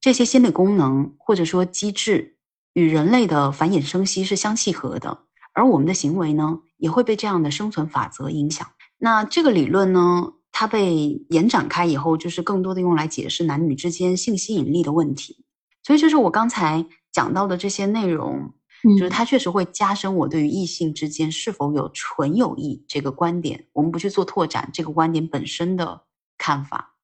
[0.00, 2.36] 这些心理功能或者说机制
[2.72, 8.64] 与人类的繁衍生息是相契合的，而我们的行为呢，也会被这样的生存法则影响。
[8.98, 15.44] 那这个理论呢，它被延展开以后，就是更多的用来解释男女之间性吸引力的问题。
[15.82, 18.54] 所以，就是我刚才讲到的这些内容，
[18.98, 23.66] 就是它确实会加深我对于异性之间是否有纯友谊这个观点。
[23.72, 26.02] 我们不去做拓展，这个观点本身的
[26.36, 26.94] 看法，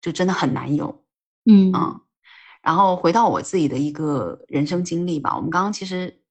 [0.00, 1.04] 就真的很难有。
[1.44, 2.00] 嗯嗯，
[2.62, 6.22] 然后回到我自己的一个人生经历吧，我们刚刚其实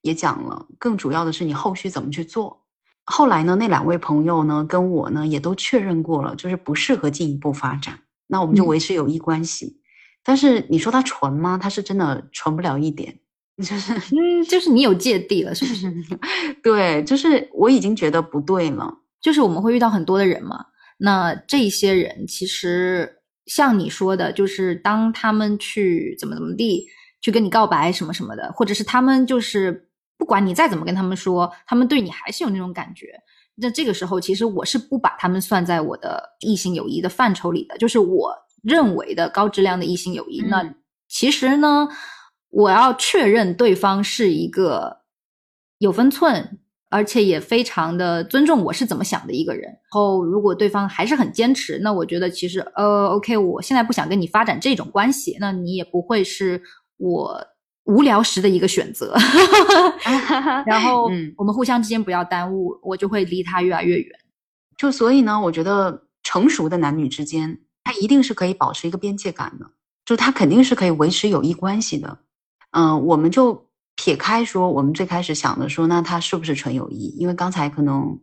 [0.00, 2.64] 也讲了，更主要的是你后续怎么去做。
[3.04, 9.82] 后来呢，那两位朋友呢跟我呢也都确认过了，就是不适合进一步发展，那我们就嗯维持友谊关系。
[10.22, 11.58] 但是你说他纯吗？
[11.60, 13.20] 他是真的纯不了一点，
[13.58, 15.92] 就是 嗯，就是你有芥蒂了，是不是？
[16.62, 18.92] 对，就是我已经觉得不对了。
[19.20, 20.66] 就是我们会遇到很多的人嘛，
[20.98, 26.86] 那这些人其实像你说的，就是当他们去怎么怎么地
[27.20, 29.88] 去跟你告白什么什么的，或者是他们就是
[30.18, 33.14] 不管你再怎么跟他们说，他们对你还是有那种感觉。
[33.56, 40.42] 那这个时候，其实我是不把他们算在我的异性友谊的范畴里的，就是我认为的高质量的异性友谊。
[40.42, 40.74] 嗯那
[41.08, 41.88] 其实呢，
[42.54, 44.98] 我要确认对方是一个
[45.78, 49.62] 有分寸，而且也非常的尊重我是怎么想的一个人。
[49.64, 56.62] 然后，如果对方还是很坚持，那我觉得其实呃，OK，我现在不想跟你发展这种关系，那你也不会是
[56.96, 57.44] 我
[57.86, 59.16] 无聊时的一个选择。
[60.64, 64.18] 然后，嗯我们互相之间不要耽误，我就会离他越来越远。
[64.78, 69.66] 就所以呢，我觉得成熟的男女之间，他一定是可以保持一个边界感的，
[70.04, 72.18] 就他肯定是可以维持友谊关系的。
[72.76, 77.14] 嗯、我们就撇开说，我们最开始想的说，那他是不是纯友谊？
[77.16, 78.18] 因为刚才可能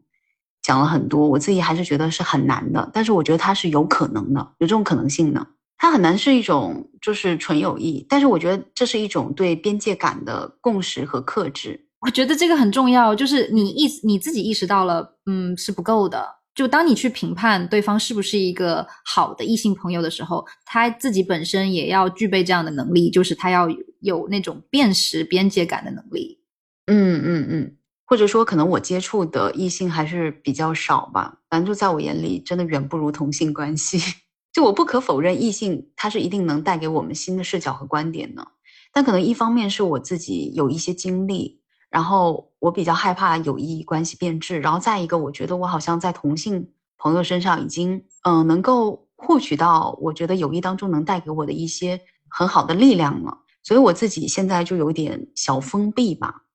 [0.61, 5.47] 讲了很多，我自己还是觉得是很难的，但是我觉得它是有可能的，有这种可能性的。
[5.77, 11.87] 它很难是一种就是纯友谊，但是我觉得这是一种对边界感的共识和克制。
[12.01, 16.40] 我觉得这个很重要，就是你意你自己意识到了，嗯，是不够的。
[16.53, 23.67] 就当你去评判对方是不是一个好的异性朋友的时候，他自己本身也要具备这样的能力，就是他要
[24.01, 26.39] 有那种辨识边界感的能力。
[26.87, 33.97] 嗯嗯嗯，或者说可能我接触的异性还是比较少吧，反正就在我眼里，真的远不如同性关系。
[34.51, 38.45] 就我不可否认，异性他是一定能带给我们新的视角和观点的，
[38.91, 41.60] 但可能一方面是我自己有一些经历，
[41.91, 51.99] 然后我比较害怕友谊关系变质，然后再一个，我觉得我好像在同性朋友身上已经嗯、呃能够获取到我觉得友谊当中能带给我的一些
[52.29, 56.45] 很好的力量了，所以我自己现在就有点小封闭吧。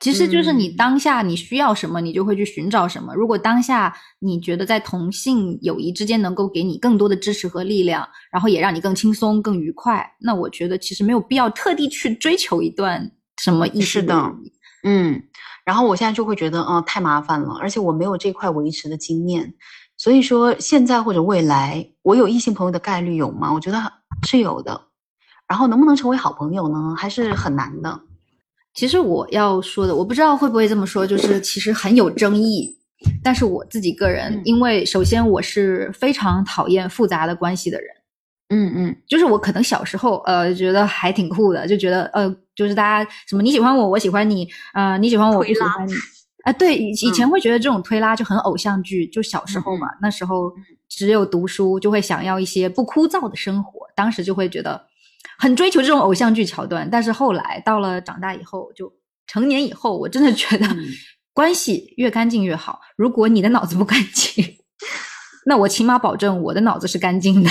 [0.00, 3.14] 其实就是你嗯当下你需要什么，你就会去寻找什么。
[3.14, 14.32] 如果当下你觉得在同性友谊之间能够给你更多的支持和力量，然后也让你更轻松、更愉快，那我觉得其实没有必要特地去追求一段什么异性是的。
[14.84, 15.22] 嗯，
[15.64, 19.54] 然后我现在就会觉得，嗯、太麻烦了，而且我没有这块维持的经验，
[19.96, 23.52] 所以说现在或者未来，我有异性朋友的概率有吗？
[23.52, 23.80] 我觉得
[24.26, 24.80] 是有的。
[25.46, 26.94] 然后能不能成为好朋友呢？
[26.96, 28.00] 还是很难的。
[28.72, 32.74] 其实我要说的，我不知道会不会这么说，就是其实很有争议。
[33.22, 37.88] 但是我自己个人，嗯因为首先我是非常讨厌复杂的关系的人，
[38.48, 45.92] 嗯嗯就是我可能小时候呃觉得还挺酷的，就觉得呃就是大家什么你喜欢我，我喜欢你，呃你喜欢我，我不喜欢你。
[46.44, 50.52] 啊，对，以以前嗯会觉得这种推拉就很偶像剧，就小时候嘛，那时候
[50.88, 54.84] 只有读书，就会想要一些不枯燥的生活，当时就会觉得
[55.38, 56.86] 很追求这种偶像剧桥段。
[56.90, 58.92] 但是后来到了长大以后，就
[59.26, 60.84] 成年以后，我真的觉得嗯
[61.32, 62.78] 关系越干净越好。
[62.94, 64.44] 如果你的脑子不干净，
[65.46, 67.50] 那我起码保证我的脑子是干净的。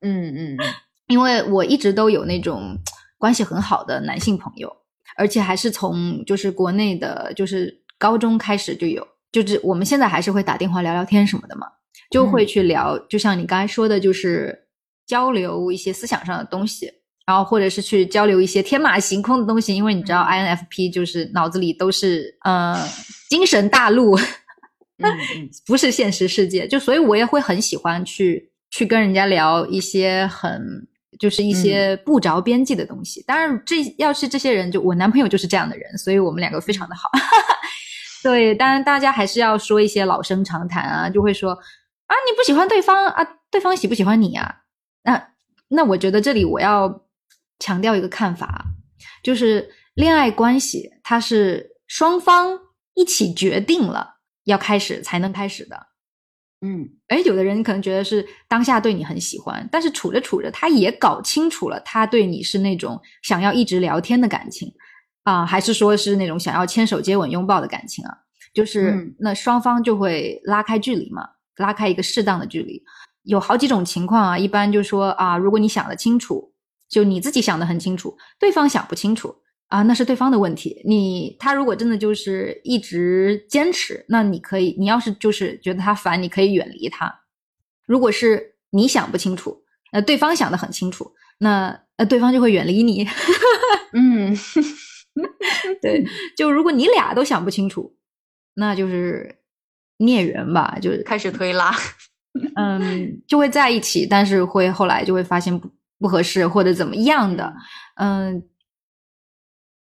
[0.00, 0.58] 嗯嗯嗯
[1.06, 2.76] 因为我一直都有那种
[3.18, 4.70] 关系很好的男性朋友，
[5.16, 11.66] 而且还是从就是国内的，就是高中开始就有，就是我们现在还是会打电话聊聊天什么的嘛，
[12.10, 14.68] 就会去聊，就像你刚才说的，就是
[15.06, 16.90] 交流一些思想上的东西，
[17.26, 22.76] 然后或者是去交流一些天马行空的东西，因为你知道 INFP 就是脑子里都是呃
[23.30, 24.16] 精神大陆，
[25.66, 30.86] 不是现实世界，就所以我也会很喜欢去去跟人家聊一些很
[31.18, 33.22] 就是一些不着边际的东西。
[33.26, 37.10] 当然，这要是这些人，就我男朋友就是这样的人，所以我们两个非常的好。
[38.22, 44.62] 对，当然大家还是要说一些老生常谈啊，就会说啊你不喜欢对方啊，对方喜不喜欢你啊？
[45.02, 45.28] 那
[45.68, 47.02] 那我觉得这里我要
[47.58, 48.64] 强调一个看法，
[49.22, 52.58] 就是恋爱关系它是双方
[52.94, 55.86] 一起决定了要开始才能开始的。
[56.62, 64.72] 嗯哎，有的人可能觉得是当下对你很喜欢，但是处着处着，他也搞清楚了，他对你是那种想要一直聊天的感情
[65.24, 68.14] 啊、还是说是那种想要牵手、接吻、拥抱的感情啊？
[68.54, 71.22] 就是、嗯那双方就会拉开距离嘛，
[71.56, 72.82] 拉开一个适当的距离。
[73.24, 76.52] 有好几种情况啊，一般就说啊，如果你想得清楚，
[76.88, 79.34] 就你自己想得很清楚，对方想不清楚
[79.68, 80.80] 啊，那是对方的问题。
[80.84, 87.12] 你他如果真的就是一直坚持，那你可以，你要是就是觉得他烦，你可以远离他。
[87.86, 93.06] 如果是你想不清楚，呃，对方想得很清楚，那呃，对方就会远离你。
[93.92, 94.36] 嗯
[95.80, 96.04] 对，
[96.36, 97.96] 就如果你俩都想不清楚，
[98.54, 99.38] 那就是
[99.98, 101.74] 孽缘吧，就是开始推拉。
[102.54, 107.54] 嗯，就会在一起，但是会后来就会发现不不合适或者怎么样的，
[107.94, 108.42] 嗯，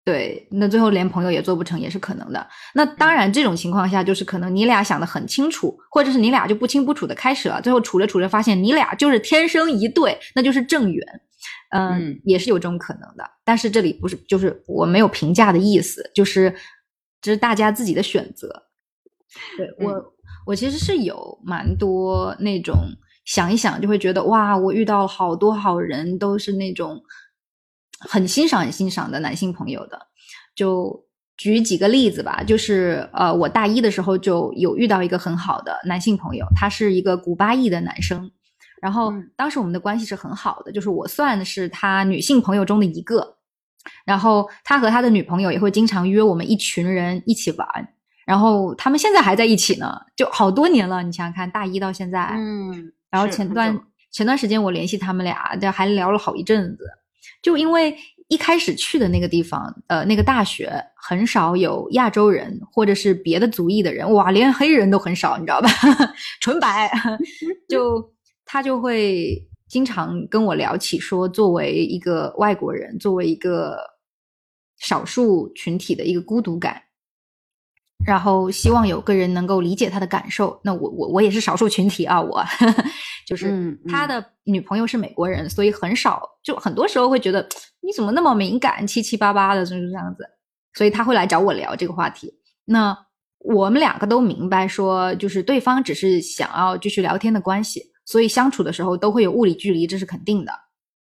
[0.08, 2.48] 对，那最后连朋友也做不成也是可能的。
[2.72, 11.06] 那当然，这种情况下就是可能你俩想的很清楚，或者是你俩就不清不楚的开始了，最后处着处着发现你俩就是天生一对，那就是正缘。
[11.72, 13.30] 嗯，嗯也是有这种可能的。
[13.44, 16.54] 但是这里不是，就是我没有评价的意思，就是
[17.20, 18.48] 这是大家自己的选择。
[19.58, 20.04] 对我，嗯
[20.46, 22.74] 我其实是有蛮多那种
[23.26, 26.98] 想一想就会觉得哇，我遇到了好多好人，都是那种
[28.00, 30.06] 很欣赏、很欣赏的男性朋友的。
[30.54, 31.04] 就
[31.36, 38.30] 举几个例子吧，就是呃，我大一的时候就有遇到一个很好的男性朋友，他是一个古巴裔的男生。
[38.80, 43.36] 然后嗯当时我们的关系是很好的，就是我算是他女性朋友中的一个。
[44.04, 47.66] 然后他和他的女朋友也会经常约我们一群人一起玩，
[48.26, 51.02] 然后他们现在还在一起呢，就好多年了。
[51.02, 53.80] 你想想看，大一到现在，嗯，然后前段
[54.10, 56.84] 前段时间我联系他们俩，这还聊了好一阵子，
[57.42, 57.96] 就因为
[58.28, 65.68] 一开始去的那个地方，呃，那个大学很少有亚洲人或者是别的族裔的人，哇，连黑人都很少，你知道吧？
[66.40, 66.90] 纯白，
[67.68, 68.12] 就
[68.44, 69.36] 他就会
[69.68, 73.78] 经常跟我聊起说，作为一个外国人，作为一个
[74.78, 76.82] 少数群体的一个孤独感。
[78.06, 80.58] 然后希望有个人能够理解他的感受。
[80.62, 82.42] 那我我我也是少数群体啊，我
[83.28, 87.46] 就是嗯他的女朋友是美国人，所以很少就很多时候会觉得
[87.82, 90.24] 你怎么那么敏感，七七八八的，就是这样子。
[90.72, 92.32] 所以他会来找我聊这个话题。
[92.64, 92.96] 那
[93.40, 100.52] 我们两个都明白说，就是对方只是想要继续聊天的关系，所以相处的时候都会有物理距离，这是肯定的。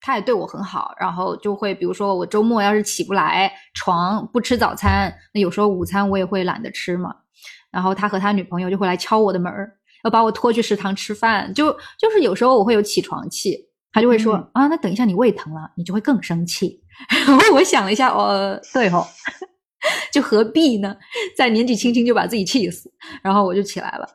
[0.02, 7.14] 他也对我很好，然后就会比如说我周末要是起不来床不吃早餐，那有时候午餐我也会懒得吃嘛。
[7.72, 9.72] 然后他和他女朋友就会来敲我的门儿，
[10.06, 11.54] 要把我拖去食堂吃饭。
[11.54, 13.58] 就就是有时候我会有起床气，
[13.92, 16.82] 他就会说、嗯啊，那等一下你胃疼了，你就会更生气。
[17.28, 19.06] 然后我想了一下，哦，对哦、
[20.14, 20.96] 就何必呢？
[21.36, 22.90] 在年纪轻轻就把自己气死。
[23.22, 24.08] 然后我就起来了，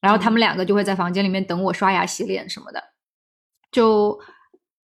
[0.00, 2.82] 然后他们两个就会在房间里面等我刷牙、洗脸什么的。
[3.72, 4.18] 就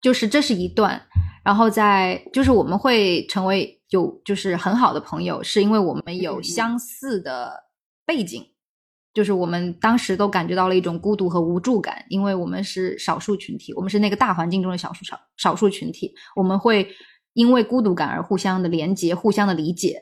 [0.02, 1.02] 就是这是一段，
[1.44, 7.54] 然后在就是我们会成为有就是很好的朋友，是因为我们有相似的
[8.06, 8.46] 背景，
[9.14, 16.88] 就是我们当时都感觉到了一种孤独和无助感，因为我们是少数群体，我们是那个大环境中的少数少少数群体，我们会
[17.34, 20.02] 因为孤独感而互相的连接、互相的理解。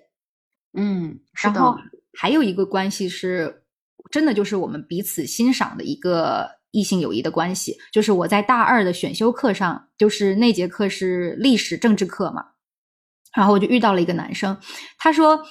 [0.74, 1.56] 嗯，是的。
[1.56, 1.78] 然后
[2.18, 3.64] 还有一个关系是，
[4.10, 7.78] 真的就是我们彼此欣赏的一个异性友谊的关系。
[7.92, 12.46] 就是我在大二的选修课上，就是那节课是历史政治课嘛，
[13.36, 14.58] 然后我就遇到了一个男生，
[14.98, 15.42] 他说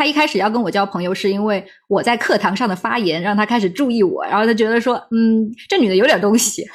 [0.00, 6.66] 他一开始要跟我交朋友，是因为我在课堂上的发言让他开始注意我，然后他觉得说，嗯，这女的有点东西，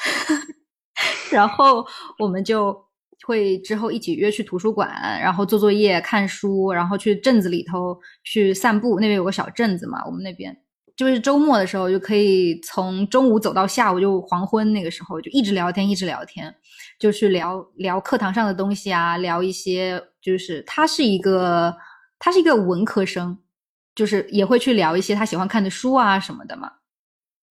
[1.34, 1.84] 然后
[2.20, 2.86] 我们就。
[3.26, 4.88] 会之后一起约去图书馆，
[5.20, 9.00] 然后做作业、看书，然后去镇子里头去散步。
[9.00, 10.56] 那边有个小镇子嘛，我们那边
[10.96, 16.54] 就是周末的时候就可以从中午走到下午，就黄昏那个时候就一直聊天，一直聊天，
[17.00, 21.76] 就去聊聊课堂上的东西啊，聊一些就是他是一个
[22.20, 23.38] 他是一个文科生，
[23.94, 26.72] 就是也会去聊一些他喜欢看的书啊什么的嘛。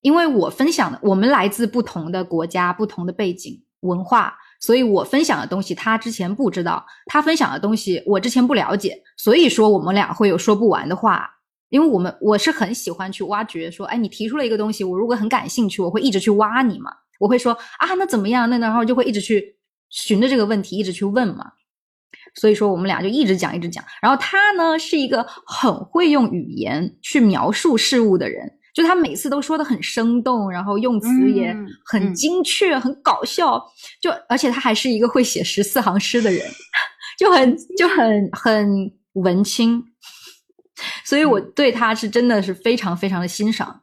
[0.01, 4.37] 因为我分享的，我们来自不同的国家、不同的背景文化。
[4.61, 9.03] 所以我分享的东西，他之前不知道；他分享的东西，我之前不了解。
[9.17, 11.31] 所以说，我们俩会有说不完的话。
[11.69, 16.91] 因为我们我是很喜欢去挖掘，说，哎，你提出了一个东西，我如果很感兴趣，我会一直去挖你嘛。
[17.19, 18.49] 我会说啊，那怎么样？
[18.49, 19.57] 那然后就会一直去
[19.91, 21.53] 循着这个问题一直去问嘛。
[22.35, 23.85] 所以说，我们俩就一直讲，一直讲。
[24.03, 28.51] 然后他呢，是一个很会用语言去描述事物的人。
[28.75, 31.55] 就他每次都说的很生动，然后用词也
[31.85, 33.57] 很精确、很搞笑。
[34.01, 36.45] 就而且他还是一个会写十四行诗的人，
[37.17, 39.81] 就很 就很很文青。
[41.05, 43.83] 所以我对他是真的是非常非常的欣赏。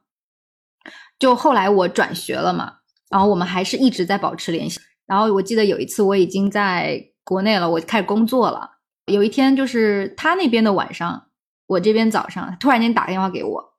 [1.17, 2.73] 就后来我转学了嘛，
[3.09, 4.77] 然后我们还是一直在保持联系。
[5.05, 8.77] 然后我记得有一次我已经在国内了，我开始工作了。
[9.05, 11.27] 有一天就是他那边的晚上，
[11.67, 13.73] 我这边早上，突然间打电话给我。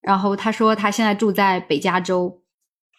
[0.00, 2.42] 然后他说他现在住在北加州，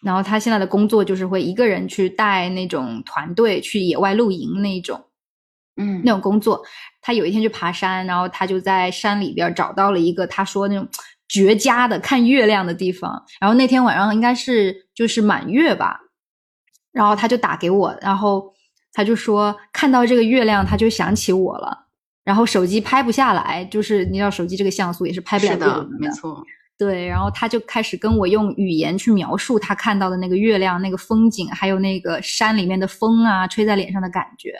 [0.02, 5.04] 然后他现在的工作就是会一个人去带那种团队去野外露营那种，
[5.76, 6.62] 嗯，那种工作。
[7.02, 10.88] 他有一天去爬山，然后他就在山里边找到了一个他说那种
[11.28, 13.22] 绝佳的看月亮的地方。
[13.38, 16.00] 然后那天晚上应该是就是满月吧，
[16.90, 18.54] 然后他就打给我，然后
[18.94, 21.86] 他就说看到这个月亮他就想起我了，
[22.24, 26.42] 然后手机拍不下来，就是你知道手机这个像素也是拍不了的，没错。
[26.76, 34.52] 对，然后他就开始跟我用语言去描述他看到的那个月亮、那个风景，还有那个山里面的风啊，吹在脸上的感觉。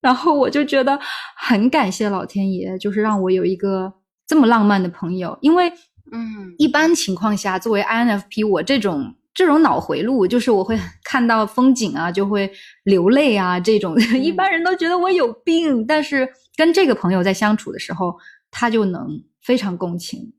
[0.00, 0.98] 然后我就觉得
[1.36, 3.92] 很感谢老天爷，就是让我有一个
[4.26, 5.36] 这么浪漫的朋友。
[5.42, 5.70] 因为，
[6.10, 12.50] 嗯，一般情况下，作为 INFP，我这种这种脑回路，就是我会 看到风景啊，就会
[12.84, 13.94] 流泪啊，这种。
[14.18, 15.86] 一般人都觉得我有病。
[15.86, 18.16] 但是跟这个朋友在相处的时候，
[18.50, 20.32] 他就能非常共情。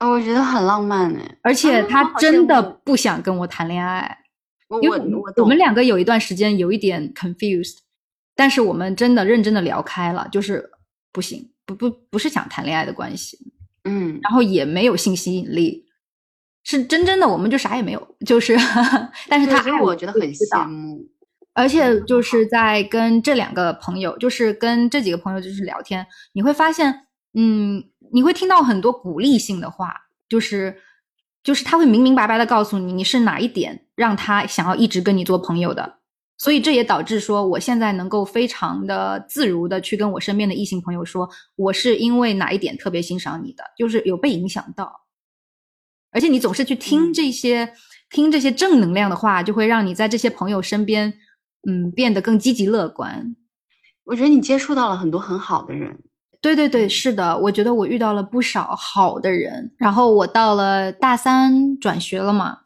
[0.00, 4.18] 我觉得很浪漫哎，而且他真的不想跟我谈恋爱，
[4.80, 4.98] 因为
[5.36, 7.76] 我们两个有一段时间有一点 confused，
[8.34, 10.68] 但是我们真的认真的聊开了，就是
[11.12, 13.38] 不行，不不不是想谈恋爱的关系，
[13.84, 15.84] 嗯，然后也没有性吸引力，
[16.64, 18.56] 是真真的我们就啥也没有，就是，
[19.28, 21.06] 但是他爱我觉得很羡慕，
[21.52, 27.84] 而且就是在跟这两个朋友，就是跟这几个朋友就是聊天，你会发现，嗯。
[28.14, 29.94] 你会听到很多鼓励性的话，
[30.28, 30.76] 就是，
[31.42, 35.94] 就是他会明明白白的告诉你，你是哪一点让他想要一直跟你做朋友的，
[36.36, 44.92] 所以这也导致说，我现在能够非常的自如的去跟我身边的异性朋友说，我是因为哪一点特别欣赏你的，就是有被影响到，
[46.12, 47.72] 而且你总是去听这些，
[48.10, 51.14] 听这些正能量的话，就会让你在这些朋友身边，
[51.68, 53.34] 嗯，变得更积极乐观。
[54.04, 55.98] 我觉得你接触到了很多很好的人。
[56.40, 59.72] 对对对，是的，我觉得我遇到了不少好的人。
[59.78, 62.58] 然后我到了大三转学了嘛，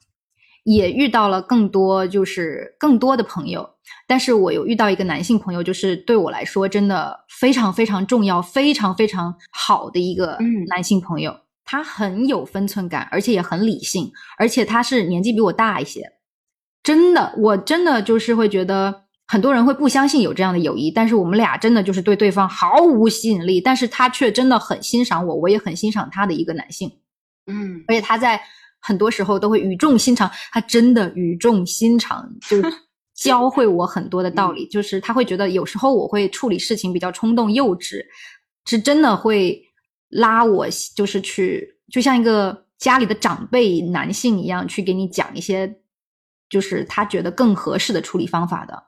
[0.64, 3.68] 也遇到了更多就是更多的朋友。
[4.08, 10.38] 但是我有遇到一个男性朋友，就是对我来说真的非常非常重要、非常非常好的一个
[10.68, 11.36] 男性朋友。
[11.66, 16.10] 他很有分寸感，而且也很理性，而且他是年纪比我大一些。
[16.82, 19.02] 真的，我真的就是会觉得。
[19.28, 26.88] 很多人会不相信有这样的友谊，但是我们俩真的就是对对方毫无吸引力，但是他却真的很欣赏我，我也很欣赏他的一个男性，
[27.48, 28.40] 嗯，而且他在
[28.80, 32.56] 很多时候都会语重心长，他真的语重心长，就
[33.18, 38.04] 教会我很多的道理，就是他会觉得有时候我会处理事情比较冲动幼稚，
[38.64, 39.60] 是真的会
[40.08, 45.80] 拉我，就是去就像一个家里的长辈男性一样，去给你讲一些，
[46.48, 48.84] 就是他觉得更合适的处理方法的。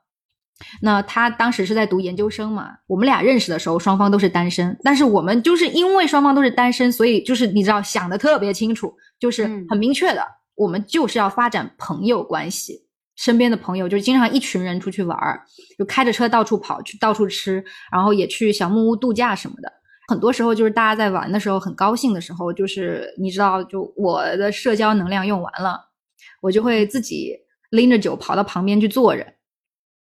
[0.82, 2.70] 那他当时是在读研究生嘛？
[2.88, 4.76] 我们俩认识的时候，双方都是单身。
[4.82, 12.86] 但是我们就是因为双方都是单身，所以就是你知道想的特别清楚，就是很明确的，我们就是要发展朋友关系。
[13.14, 15.42] 身边的朋友，就经常一群人出去玩儿，
[15.76, 19.72] 就开着车到处跑，去到处吃，然后也去小木屋度假什么的。
[20.09, 25.78] 很多时候就是大家在玩的时候很高兴的时候，就是你知道，就我的社交能量用完了，
[26.40, 27.36] 我就会自己
[27.70, 29.24] 拎着酒跑到旁边去坐着。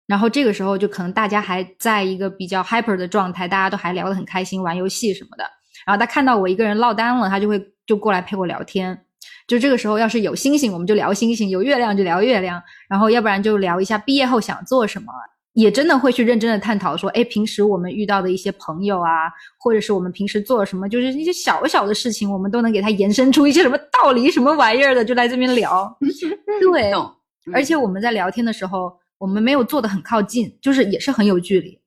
[0.08, 5.44] 然后这个时候就可能大家还在一个比较 hyper 的状态，大家都还聊得很开心，玩游戏什么的。
[5.86, 9.06] 然后他看到我一个人落单了，他就会就过来陪我聊天。
[9.48, 12.62] 就这个时候，要是有星星，我们就聊星星；有月亮就聊月亮。
[12.90, 15.14] 然后要不然就聊一下毕业后想做什么，
[15.54, 25.98] 也真的会去认真的探讨说，哎，平时我们遇到的一些朋友啊，或者是我们平时做什么，就是一些小小的事情，我们都能给他延伸出一些什么道理、什么玩意儿的，就来这边聊。
[26.62, 26.94] 对，
[27.54, 31.80] 而且我们在聊天的时候，我们没有坐的很靠近，就是也是很有距离。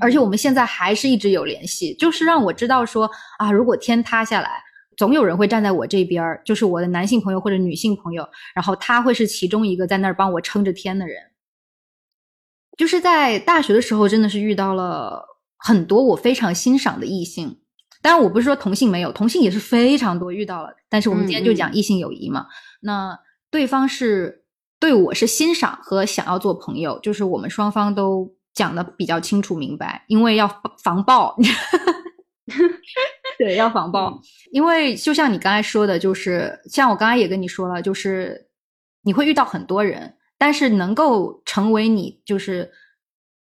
[0.00, 4.50] 而且我们现在还是一直有联系，就是让我知道说啊，如果天塌下来。
[4.96, 11.16] 总有人会站在我这边儿，就是我的男性朋友或者女性朋友，然后他会是其中一个在那儿帮我撑着天的人。
[12.78, 15.22] 就是在大学的时候，真的是遇到了
[15.58, 17.58] 很多我非常欣赏的异性。
[18.00, 20.70] 当然，我不是说同性没有，同性也是非常多遇到了。
[20.88, 22.46] 但是我们今天就讲异性友谊嘛。
[22.80, 23.18] 那
[23.50, 24.44] 对方是
[24.78, 30.48] 对我是欣赏和想要做朋友，就是我们双方都讲的比较清楚明白，因为要
[30.82, 31.36] 防爆。
[33.36, 34.20] 对，要防爆，
[34.52, 38.48] 因为就像你刚才说的，就是像我刚才也跟你说了，就是
[39.02, 42.70] 你会遇到很多人，但是能够成为你就是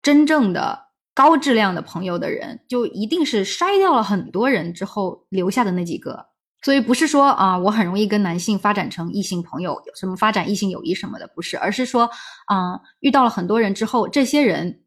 [0.03, 0.79] 真正的
[1.15, 6.27] 高质量的朋友的人，就一定是筛掉了很多人之后留下的那几个。
[6.63, 12.09] 所以不是说啊，我很容易跟男性发展成异性朋友，什么发展异性友谊什么的，不是，而是说
[12.47, 14.83] 啊，遇到了很多人之后，这些人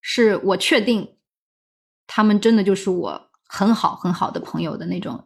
[0.00, 1.16] 是我确定
[2.06, 3.28] 他们真的就是我。
[3.54, 5.22] 很好很好的朋友的那种，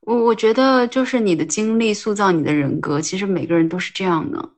[0.00, 4.50] 我我觉得就是你的经历塑造你的人格，其实每个人都是这样的。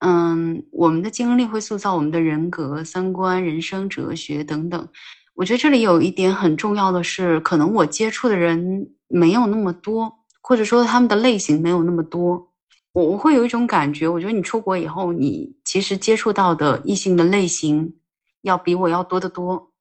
[0.00, 4.88] 嗯，我们的经历会塑造我们的人格、三观、人生哲学等等。
[5.34, 12.52] 我觉得这里有一点很重要的是，可能我接触的人没有那么多，或者说他们的类型没有那么多。
[12.92, 17.94] 我我会有一种感觉，我觉得你出国以后，你其实接触到的异性的类型
[18.42, 19.72] 要比我要多得多。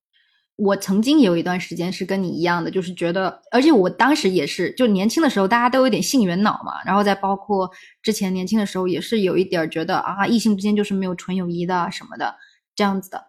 [0.58, 7.70] 我曾经有一段时间是跟你一样的，就是觉得，而且我当时也是，就年轻的时候大家都有点性缘脑嘛，然后再包括
[8.02, 12.34] 之前年轻的时候也是有一点觉得啊，异性之间就是没有纯友谊的什么的
[12.74, 13.22] 这样子的，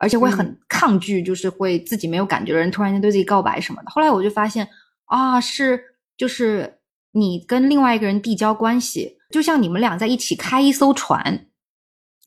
[0.00, 3.90] 而且会很抗拒，就是会自己没有感觉的人突然间对自己告白什么的。
[3.90, 4.68] 后来我就发现
[5.04, 5.80] 啊，是
[6.16, 6.80] 就是
[7.12, 11.46] 你跟另外一个人递交关系，就像你们俩在一起开一艘船，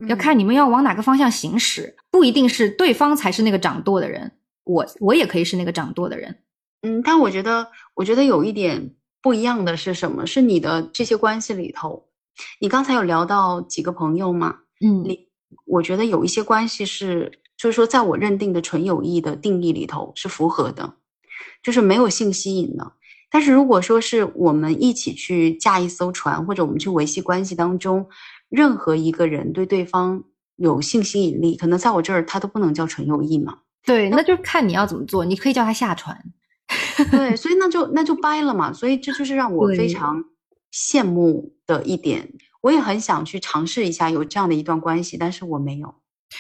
[0.08, 4.32] 要看你们要往哪个方向行驶，不一定是对方才是那个掌舵的人。
[4.66, 6.36] 我我也可以是那个掌舵的人，
[6.82, 10.26] 嗯，但我觉得，我觉得有一点不一样的是什么？
[10.28, 12.08] 是你的这些关系里头，
[12.60, 14.58] 你刚才有聊到几个朋友吗？
[14.84, 15.28] 嗯，你
[15.66, 20.96] 我觉得有一些关系是，就是说，在我认定的纯友谊的定义里头是符合的，
[21.64, 22.92] 就是没有性吸引的。
[23.30, 28.08] 但是如果说是我们一起去驾一艘船，或者我们去维系关系当中，
[28.50, 30.24] 任何一个人对对方
[30.56, 33.60] 有性吸引力，可能在我这儿他都不能叫纯友谊嘛。
[33.86, 35.24] 对，那就看你要怎么做。
[35.24, 36.20] 你可以叫他下船，
[37.12, 38.74] 对， 所以那就那就掰了嘛。
[38.74, 40.24] 所以这就是让我非常
[40.74, 42.28] 羡慕的一点。
[42.62, 45.94] 我也很想去尝试一下有这样的一段关系，但是我没有，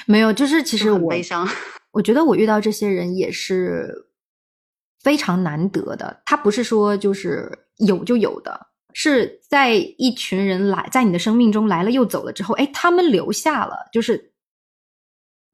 [0.07, 0.33] 没有。
[0.33, 1.47] 就是其实我悲伤，
[1.93, 3.93] 我觉得我遇到这些人也是
[5.03, 6.21] 非常难得的。
[6.25, 8.59] 他不是说就是有就有的，
[8.93, 14.31] 是在一群人来在你的生命中来了又走了之后，哎，他们留下了，就是。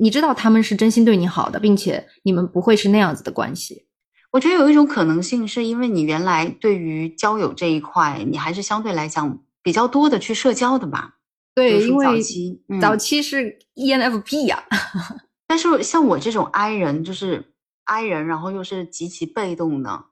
[0.02, 3.86] 你知道他们是真心对你好的，并且你们不会是那样子的关系。
[4.32, 11.18] 我觉得有一种可能性，是因为你原来对于交友这一块，你还是相对来讲比较多的去社交的吧？
[11.54, 14.64] 对，因为早期早期是 ENFP 呀。
[15.46, 20.06] 但是像我这种 I 人，就是 I 人，然后又是极其被动的，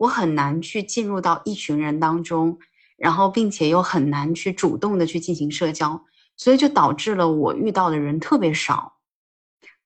[0.00, 2.58] 我很难去进入到一群人当中，
[2.98, 6.04] 然后并且又很难去主动的去进行社交，
[6.36, 8.96] 所以就导致了我遇到的人特别少。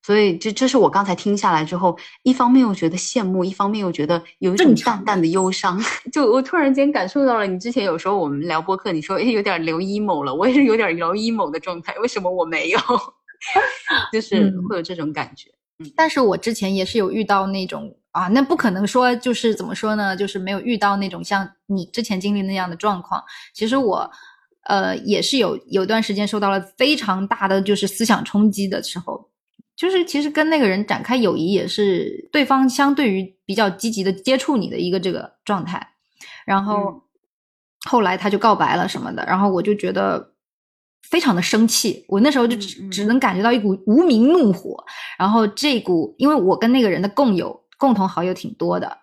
[0.04, 5.80] 所以，这这是我刚才听下来之后，一方面又觉得羡慕，一方面又觉得有一种淡淡的忧伤。
[6.12, 11.94] 就我突然间感受到了，你之前有时候我们聊播客，你说哎有点留 emo 了，我也是有点聊 emo 的状态。
[12.00, 12.78] 为什么我没有？
[14.12, 15.48] 就是会有这种感觉。
[15.78, 20.14] 嗯，但是我之前也是有遇到那种啊，那不可能说就是怎么说呢？
[20.14, 23.22] 就是没有遇到那种像你之前经历那样的状况。
[23.54, 24.10] 其实我，
[24.68, 29.30] 呃，也是有有段时间受到了非常大的就是思想冲击的时候。
[29.76, 35.94] 就是其实跟那个人展开友谊，也是对方相对于比较积极的接触你的一个这个状态，
[36.46, 37.02] 然后
[37.86, 40.32] 后来他就告白了什么的，然后我就觉得
[41.02, 44.84] 非常的生气，我那时候就只只能感觉到一股无名怒火。
[45.18, 48.98] 然后这股，因为我跟那个人的共有共同好友挺多的，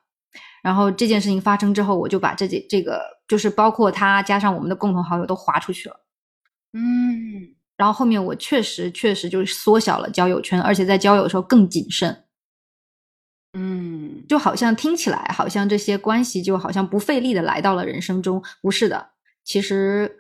[0.63, 5.95] 然后这件事情发生之后，我就把这这这个就是包括他加上我们的共同好友都划出去了。
[6.73, 12.25] 嗯，然后后面我确实确实就是缩小了交友圈，而且在交友的时候更谨慎。
[13.57, 19.13] 嗯，就好像听起来好像这些关系就好像不费力的来到了人生中，不是的，
[19.43, 20.19] 其实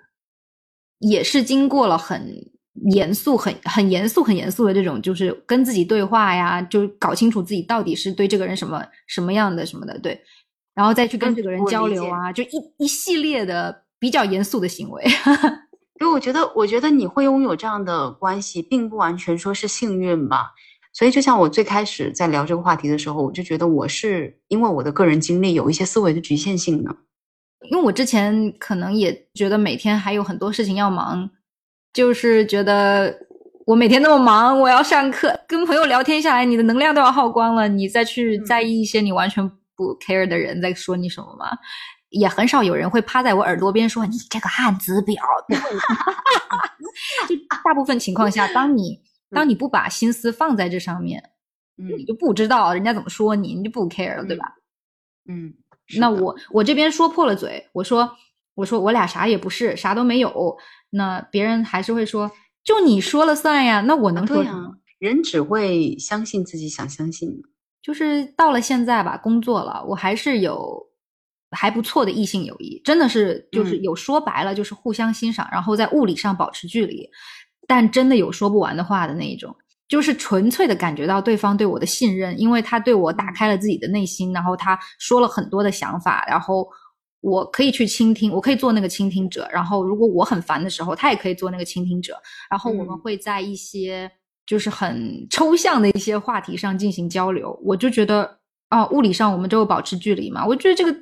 [0.97, 2.51] 也是经过了很
[2.85, 10.19] 严肃、很很严肃、很严肃的这种，就是跟自己对话呀，就搞清楚自己到底是对这个人什么什么样的什么的，对，
[10.73, 12.49] 然后再去跟这个人交流啊，就一
[12.79, 15.05] 一系列的比较严肃的行为。
[16.01, 20.51] 因为我觉得，我觉得你会拥有这样的关系，并不完全说是幸运吧。
[20.91, 26.91] 所以，就像我最开始在聊这个话题的时候，我就觉得我是因为我的个人经历有一些思维的局限性呢。
[27.69, 31.29] 因为我之前可能也觉得每天还有很多事情要忙，
[31.93, 33.15] 就是觉得
[33.67, 41.45] 我每天那么忙，我要上课，跟朋友聊天下来，你的能量都要耗光了，你再去在意一些你完全不 care 的人在说你什么吗？
[42.11, 45.17] 也很少有人会趴在我耳朵边说你这个汉子婊。
[47.27, 47.35] 就
[47.65, 49.01] 大部分情况下，当你。
[49.33, 51.23] 当你不把心思放在这上面，
[51.77, 54.55] 嗯你就不知道人家怎么说你，你就不 care 了，对吧？
[55.29, 55.53] 嗯，
[55.97, 58.11] 那我我这边说破了嘴，我说
[58.55, 60.57] 我说我俩啥也不是，啥都没有，
[60.89, 62.29] 那别人还是会说，
[62.61, 63.79] 就你说了算呀。
[63.79, 64.75] 那我能说什么？
[64.99, 67.47] 人只会相信自己想相信的。
[67.81, 70.90] 就是到了现在吧，工作了，我还是有
[71.51, 77.09] 还不错的异性友谊，真的是就是有说白了就是互相欣赏，然后在物理上保持距离。
[77.67, 79.55] 但真的有说不完的话的那一种，
[79.87, 86.67] 就是纯粹的感觉到对方对我的信任，因为他对我打开了自己的内心，然后他说了很多的想法，然后
[87.21, 89.47] 我可以去倾听，我可以做那个倾听者。
[89.51, 92.15] 然后如果我很烦的时候，他也可以做那个倾听者。
[92.49, 94.11] 然后我们会在一些
[94.45, 97.57] 就是很抽象的一些话题上进行交流。
[97.63, 98.39] 我就觉得，
[98.69, 100.45] 哦，物理上我们都有保持距离嘛。
[100.45, 100.93] 我觉得这个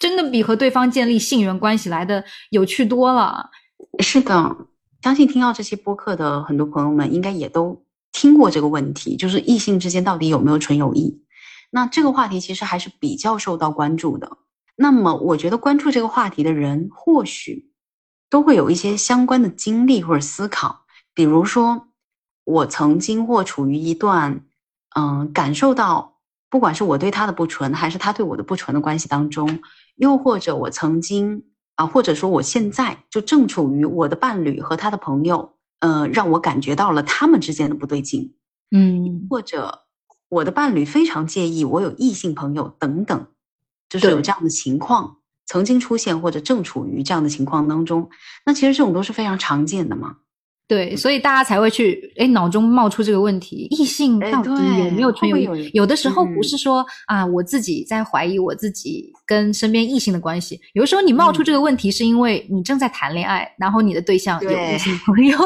[0.00, 3.50] 真的比和对方建立性缘关系来的有趣多了。
[4.00, 4.56] 是的。
[5.02, 11.22] 相信听到这些播客的很多朋友们，应该也都听过这个问题，就是异性之间到底有没有纯友谊？
[11.70, 14.36] 那这个话题其实还是比较受到关注的。
[14.76, 17.70] 那么，我觉得关注这个话题的人，或许
[18.28, 20.84] 都会有一些相关的经历或者思考。
[21.14, 21.88] 比如说，
[22.44, 24.44] 我曾经或处于一段，
[24.96, 26.09] 嗯，感受到
[26.50, 29.60] 不管是我对他的不纯，还是他对我的不纯的关系当中，
[29.96, 31.44] 又或者我曾经。
[31.76, 38.34] 啊，或者说我现在就正处于我的伴侣和他的朋友，呃，让我感觉到了他们之间的不对劲，
[38.70, 39.86] 嗯，或者
[40.28, 43.26] 我的伴侣非常介意我有异性朋友等等，
[43.88, 48.10] 就是有这样的情况曾经出现或者正处于这样的情况当中，
[48.44, 50.18] 那其实这种都是非常常见的嘛。
[50.70, 55.68] 对，所以大家才会去哎，脑中冒出这个问题：异性到底有没有纯友谊？
[55.74, 60.60] 有的时候不是说啊，我自己在怀疑我自己跟身边异性的关系。
[60.74, 65.36] 有的时候你冒出这个问题，是因为你正在谈恋爱，然后你的对象有异性朋友。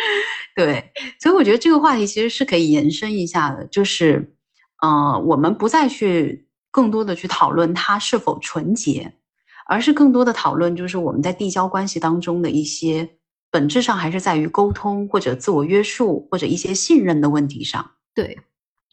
[0.56, 0.82] 对，
[1.20, 4.32] 所以我觉得这个话题其实是可以延伸一下的，就是，
[4.80, 9.12] 呃，我们不再去更多的去讨论他是否纯洁，
[9.66, 13.06] 而是更多的讨论就是我们在递交关系当中的一些。
[13.50, 17.90] 本质上还是在于沟通或者自我约束或者一些信任的问题上。
[18.14, 18.38] 对，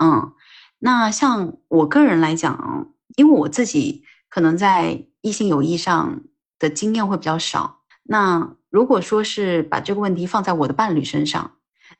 [0.03, 0.33] 嗯，
[0.79, 6.21] 那像我个人来讲，因为我自己可能在异性友谊上
[6.59, 7.81] 的经验会比较少。
[8.03, 11.51] 那如果说是把这个问题放在我的伴侣身上，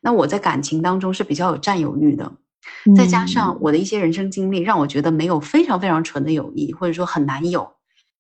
[0.02, 2.32] 那我在感情当中是比较有占有欲的。
[2.96, 7.74] 再加上我的一些人生经历，让我觉得没有非常非常纯的友谊，或者说很难有。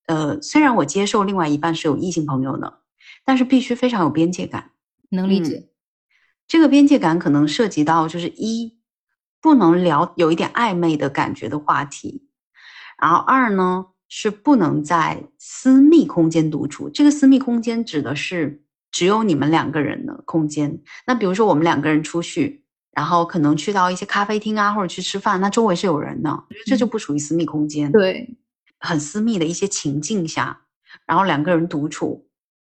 [0.08, 2.80] 呃，虽然我接受另外一半是有异性朋友的。
[3.28, 4.71] 但是必须非常有边界感，
[5.09, 5.67] 能理解。
[6.47, 8.80] 这个边界感可能涉及到，就是一
[9.41, 12.30] 不能聊有一点暧昧的感觉的话题，
[12.97, 16.89] 然后二呢是不能在私密空间独处。
[16.89, 18.63] 这个私密空间指的是
[18.93, 20.82] 只有你们两个人的空间。
[21.05, 22.63] 那比如说我们两个人出去，
[22.93, 27.91] 然后可能去到一些咖啡厅啊，或者去吃饭，那周围是有人的，这就不属于私密空间。
[27.91, 28.38] 对，
[28.80, 30.61] 很私密的一些情境下，
[31.05, 32.26] 然后两个人独处。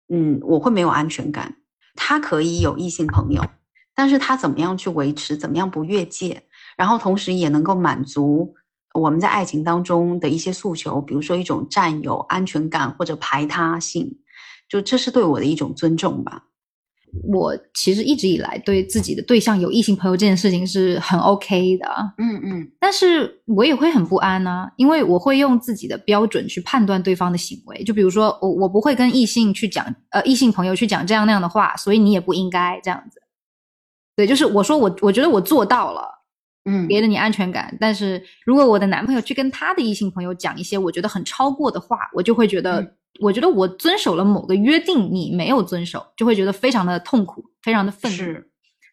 [0.09, 1.55] 嗯，我会没有安全感。
[1.95, 3.43] 他可以有异性朋友，
[3.95, 6.43] 但是他怎么样去维持，怎么样不越界，
[6.75, 8.55] 然后同时也能够满足
[8.93, 14.19] 我们在爱情当中的一些诉求，比如说一种占有、安全感或者排他性，
[14.67, 16.43] 就这是对我的一种尊重吧。
[17.24, 21.88] 我其实一直以来对自己的对象有异性朋友这件事情是很 OK 的，
[22.18, 33.22] 嗯嗯，但是我也会很不安呢、因为我会用自己的标准去判断对方的行为，就比如说我我不会跟异性去讲呃异性朋友去讲这样那样的话，所以你也不应该这样子。
[34.16, 36.07] 对，就是我说我我觉得我做到了，
[36.66, 42.91] 嗯，给了你安全感，但是如果我的男朋友去跟他的异性朋友讲一些我觉得很超过的话，我就会觉得，嗯
[43.22, 48.18] 我觉得我遵守了某个约定，你没有遵守，就会觉得非常的痛苦，非常的愤怒。
[48.18, 48.49] 是，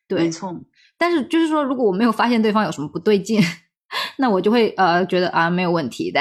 [0.07, 0.55] 对没，错，
[0.99, 3.41] 但是就是说，如果我没有发现对方有什么不对劲，
[4.19, 6.21] 那我就会呃觉得啊没有问题的。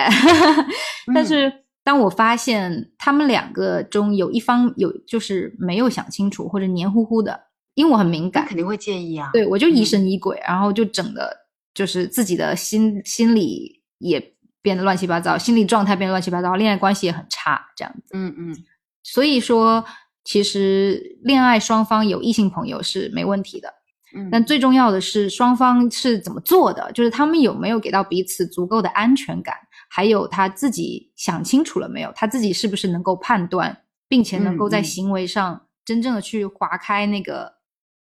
[1.14, 1.52] 但是
[1.84, 7.40] 当我发现他们两个中有一方有就是没有想清楚或者黏糊糊的，
[7.74, 9.30] 因为我很敏感，肯定会介意啊。
[9.34, 11.36] 对我就疑嗯神疑鬼，然后就整的
[11.74, 14.20] 就是自己的心心理也
[14.62, 18.12] 变得乱七八糟，心理状态变得乱七八糟，恋爱关系也很差，这样子。
[18.14, 18.56] 嗯嗯
[19.04, 19.86] 所以说，
[20.24, 23.74] 其实恋爱双方有异性朋友是没问题的。
[24.16, 29.56] 嗯，但最重要的是双方是怎么做的，就是他们有没有给到彼此足够的安全感，
[29.90, 37.54] 还有他自己想清楚了没有，他自己是不是能够判断，并且能够在行为上真正的去划开那个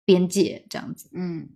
[0.06, 1.10] 边界，这样子。
[1.14, 1.50] 嗯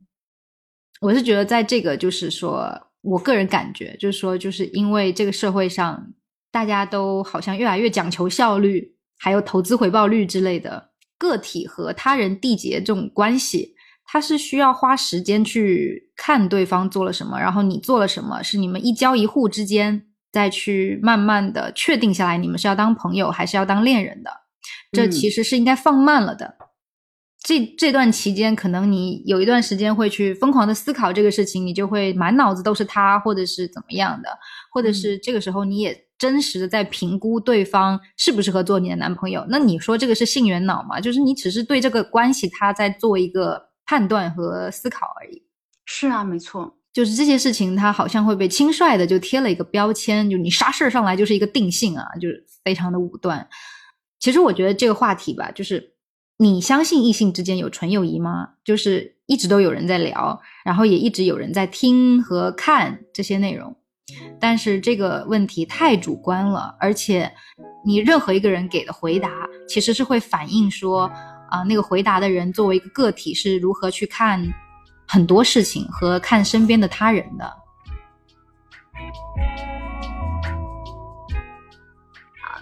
[1.00, 6.14] 我是觉得在这个就是说我个人感觉，就是说，就是因为这个社会上
[6.52, 13.76] 大家都好像越来越讲求效率，还有投资回报率之类的，个体和他人缔结这种关系，
[14.06, 24.32] 它是需要花时间去看对方做了什么，然后你做了什么，是你们一交一互之间再去慢慢的确定下来，你们是要当朋友还是要当恋人的，
[24.92, 26.56] 这嗯其实是应该放慢了的。
[27.44, 34.30] 这这段期间，可能你有一段时间会去疯狂的思考这个事情，你就会满脑子都是他，或者是怎么样的，
[34.72, 39.44] 或者是这个时候你也真实的在评估对方适不适合做你的男朋友。
[39.50, 41.00] 那你说这个是性缘脑吗？
[41.00, 45.42] 就是你只是对这个关系他在做一个判断和思考而已。
[45.86, 53.50] 是啊，没错，就是这些事情，他好像会被轻率的就贴了一个标签，就你啥事儿上来就是一个定性啊，就是非常的武断。
[54.20, 55.91] 其实我觉得这个话题吧，就是
[56.42, 58.50] 你相信异性之间有纯友谊吗？
[58.64, 63.76] 就是一直都有人在聊，然后也一直有人在听和看这些内容，
[64.40, 67.32] 但是这个问题太主观了，而且
[67.86, 69.30] 你任何一个人给的回答，
[69.68, 71.04] 其实是会反映说
[71.52, 74.44] 啊、那个回答的人作为一个个体是如何去看
[75.08, 77.54] 很多事情和看身边的他人的。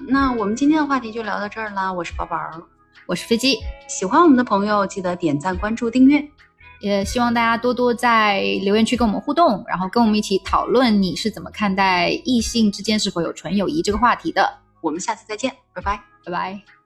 [0.06, 1.94] 那我们今天的话题就聊到这儿啦。
[1.94, 2.38] 我是宝宝，
[3.10, 3.57] 我是飞机，
[3.88, 6.24] 喜欢我们的朋友记得点赞、关注、订阅。
[6.80, 14.47] 也希望大家多多在留言区跟我们互动，然后跟我们一起讨论你是怎么看待异性之间是否有纯友谊这个话题的。
[14.80, 15.99] 我们下次再见，拜拜。
[16.24, 16.79] 拜拜。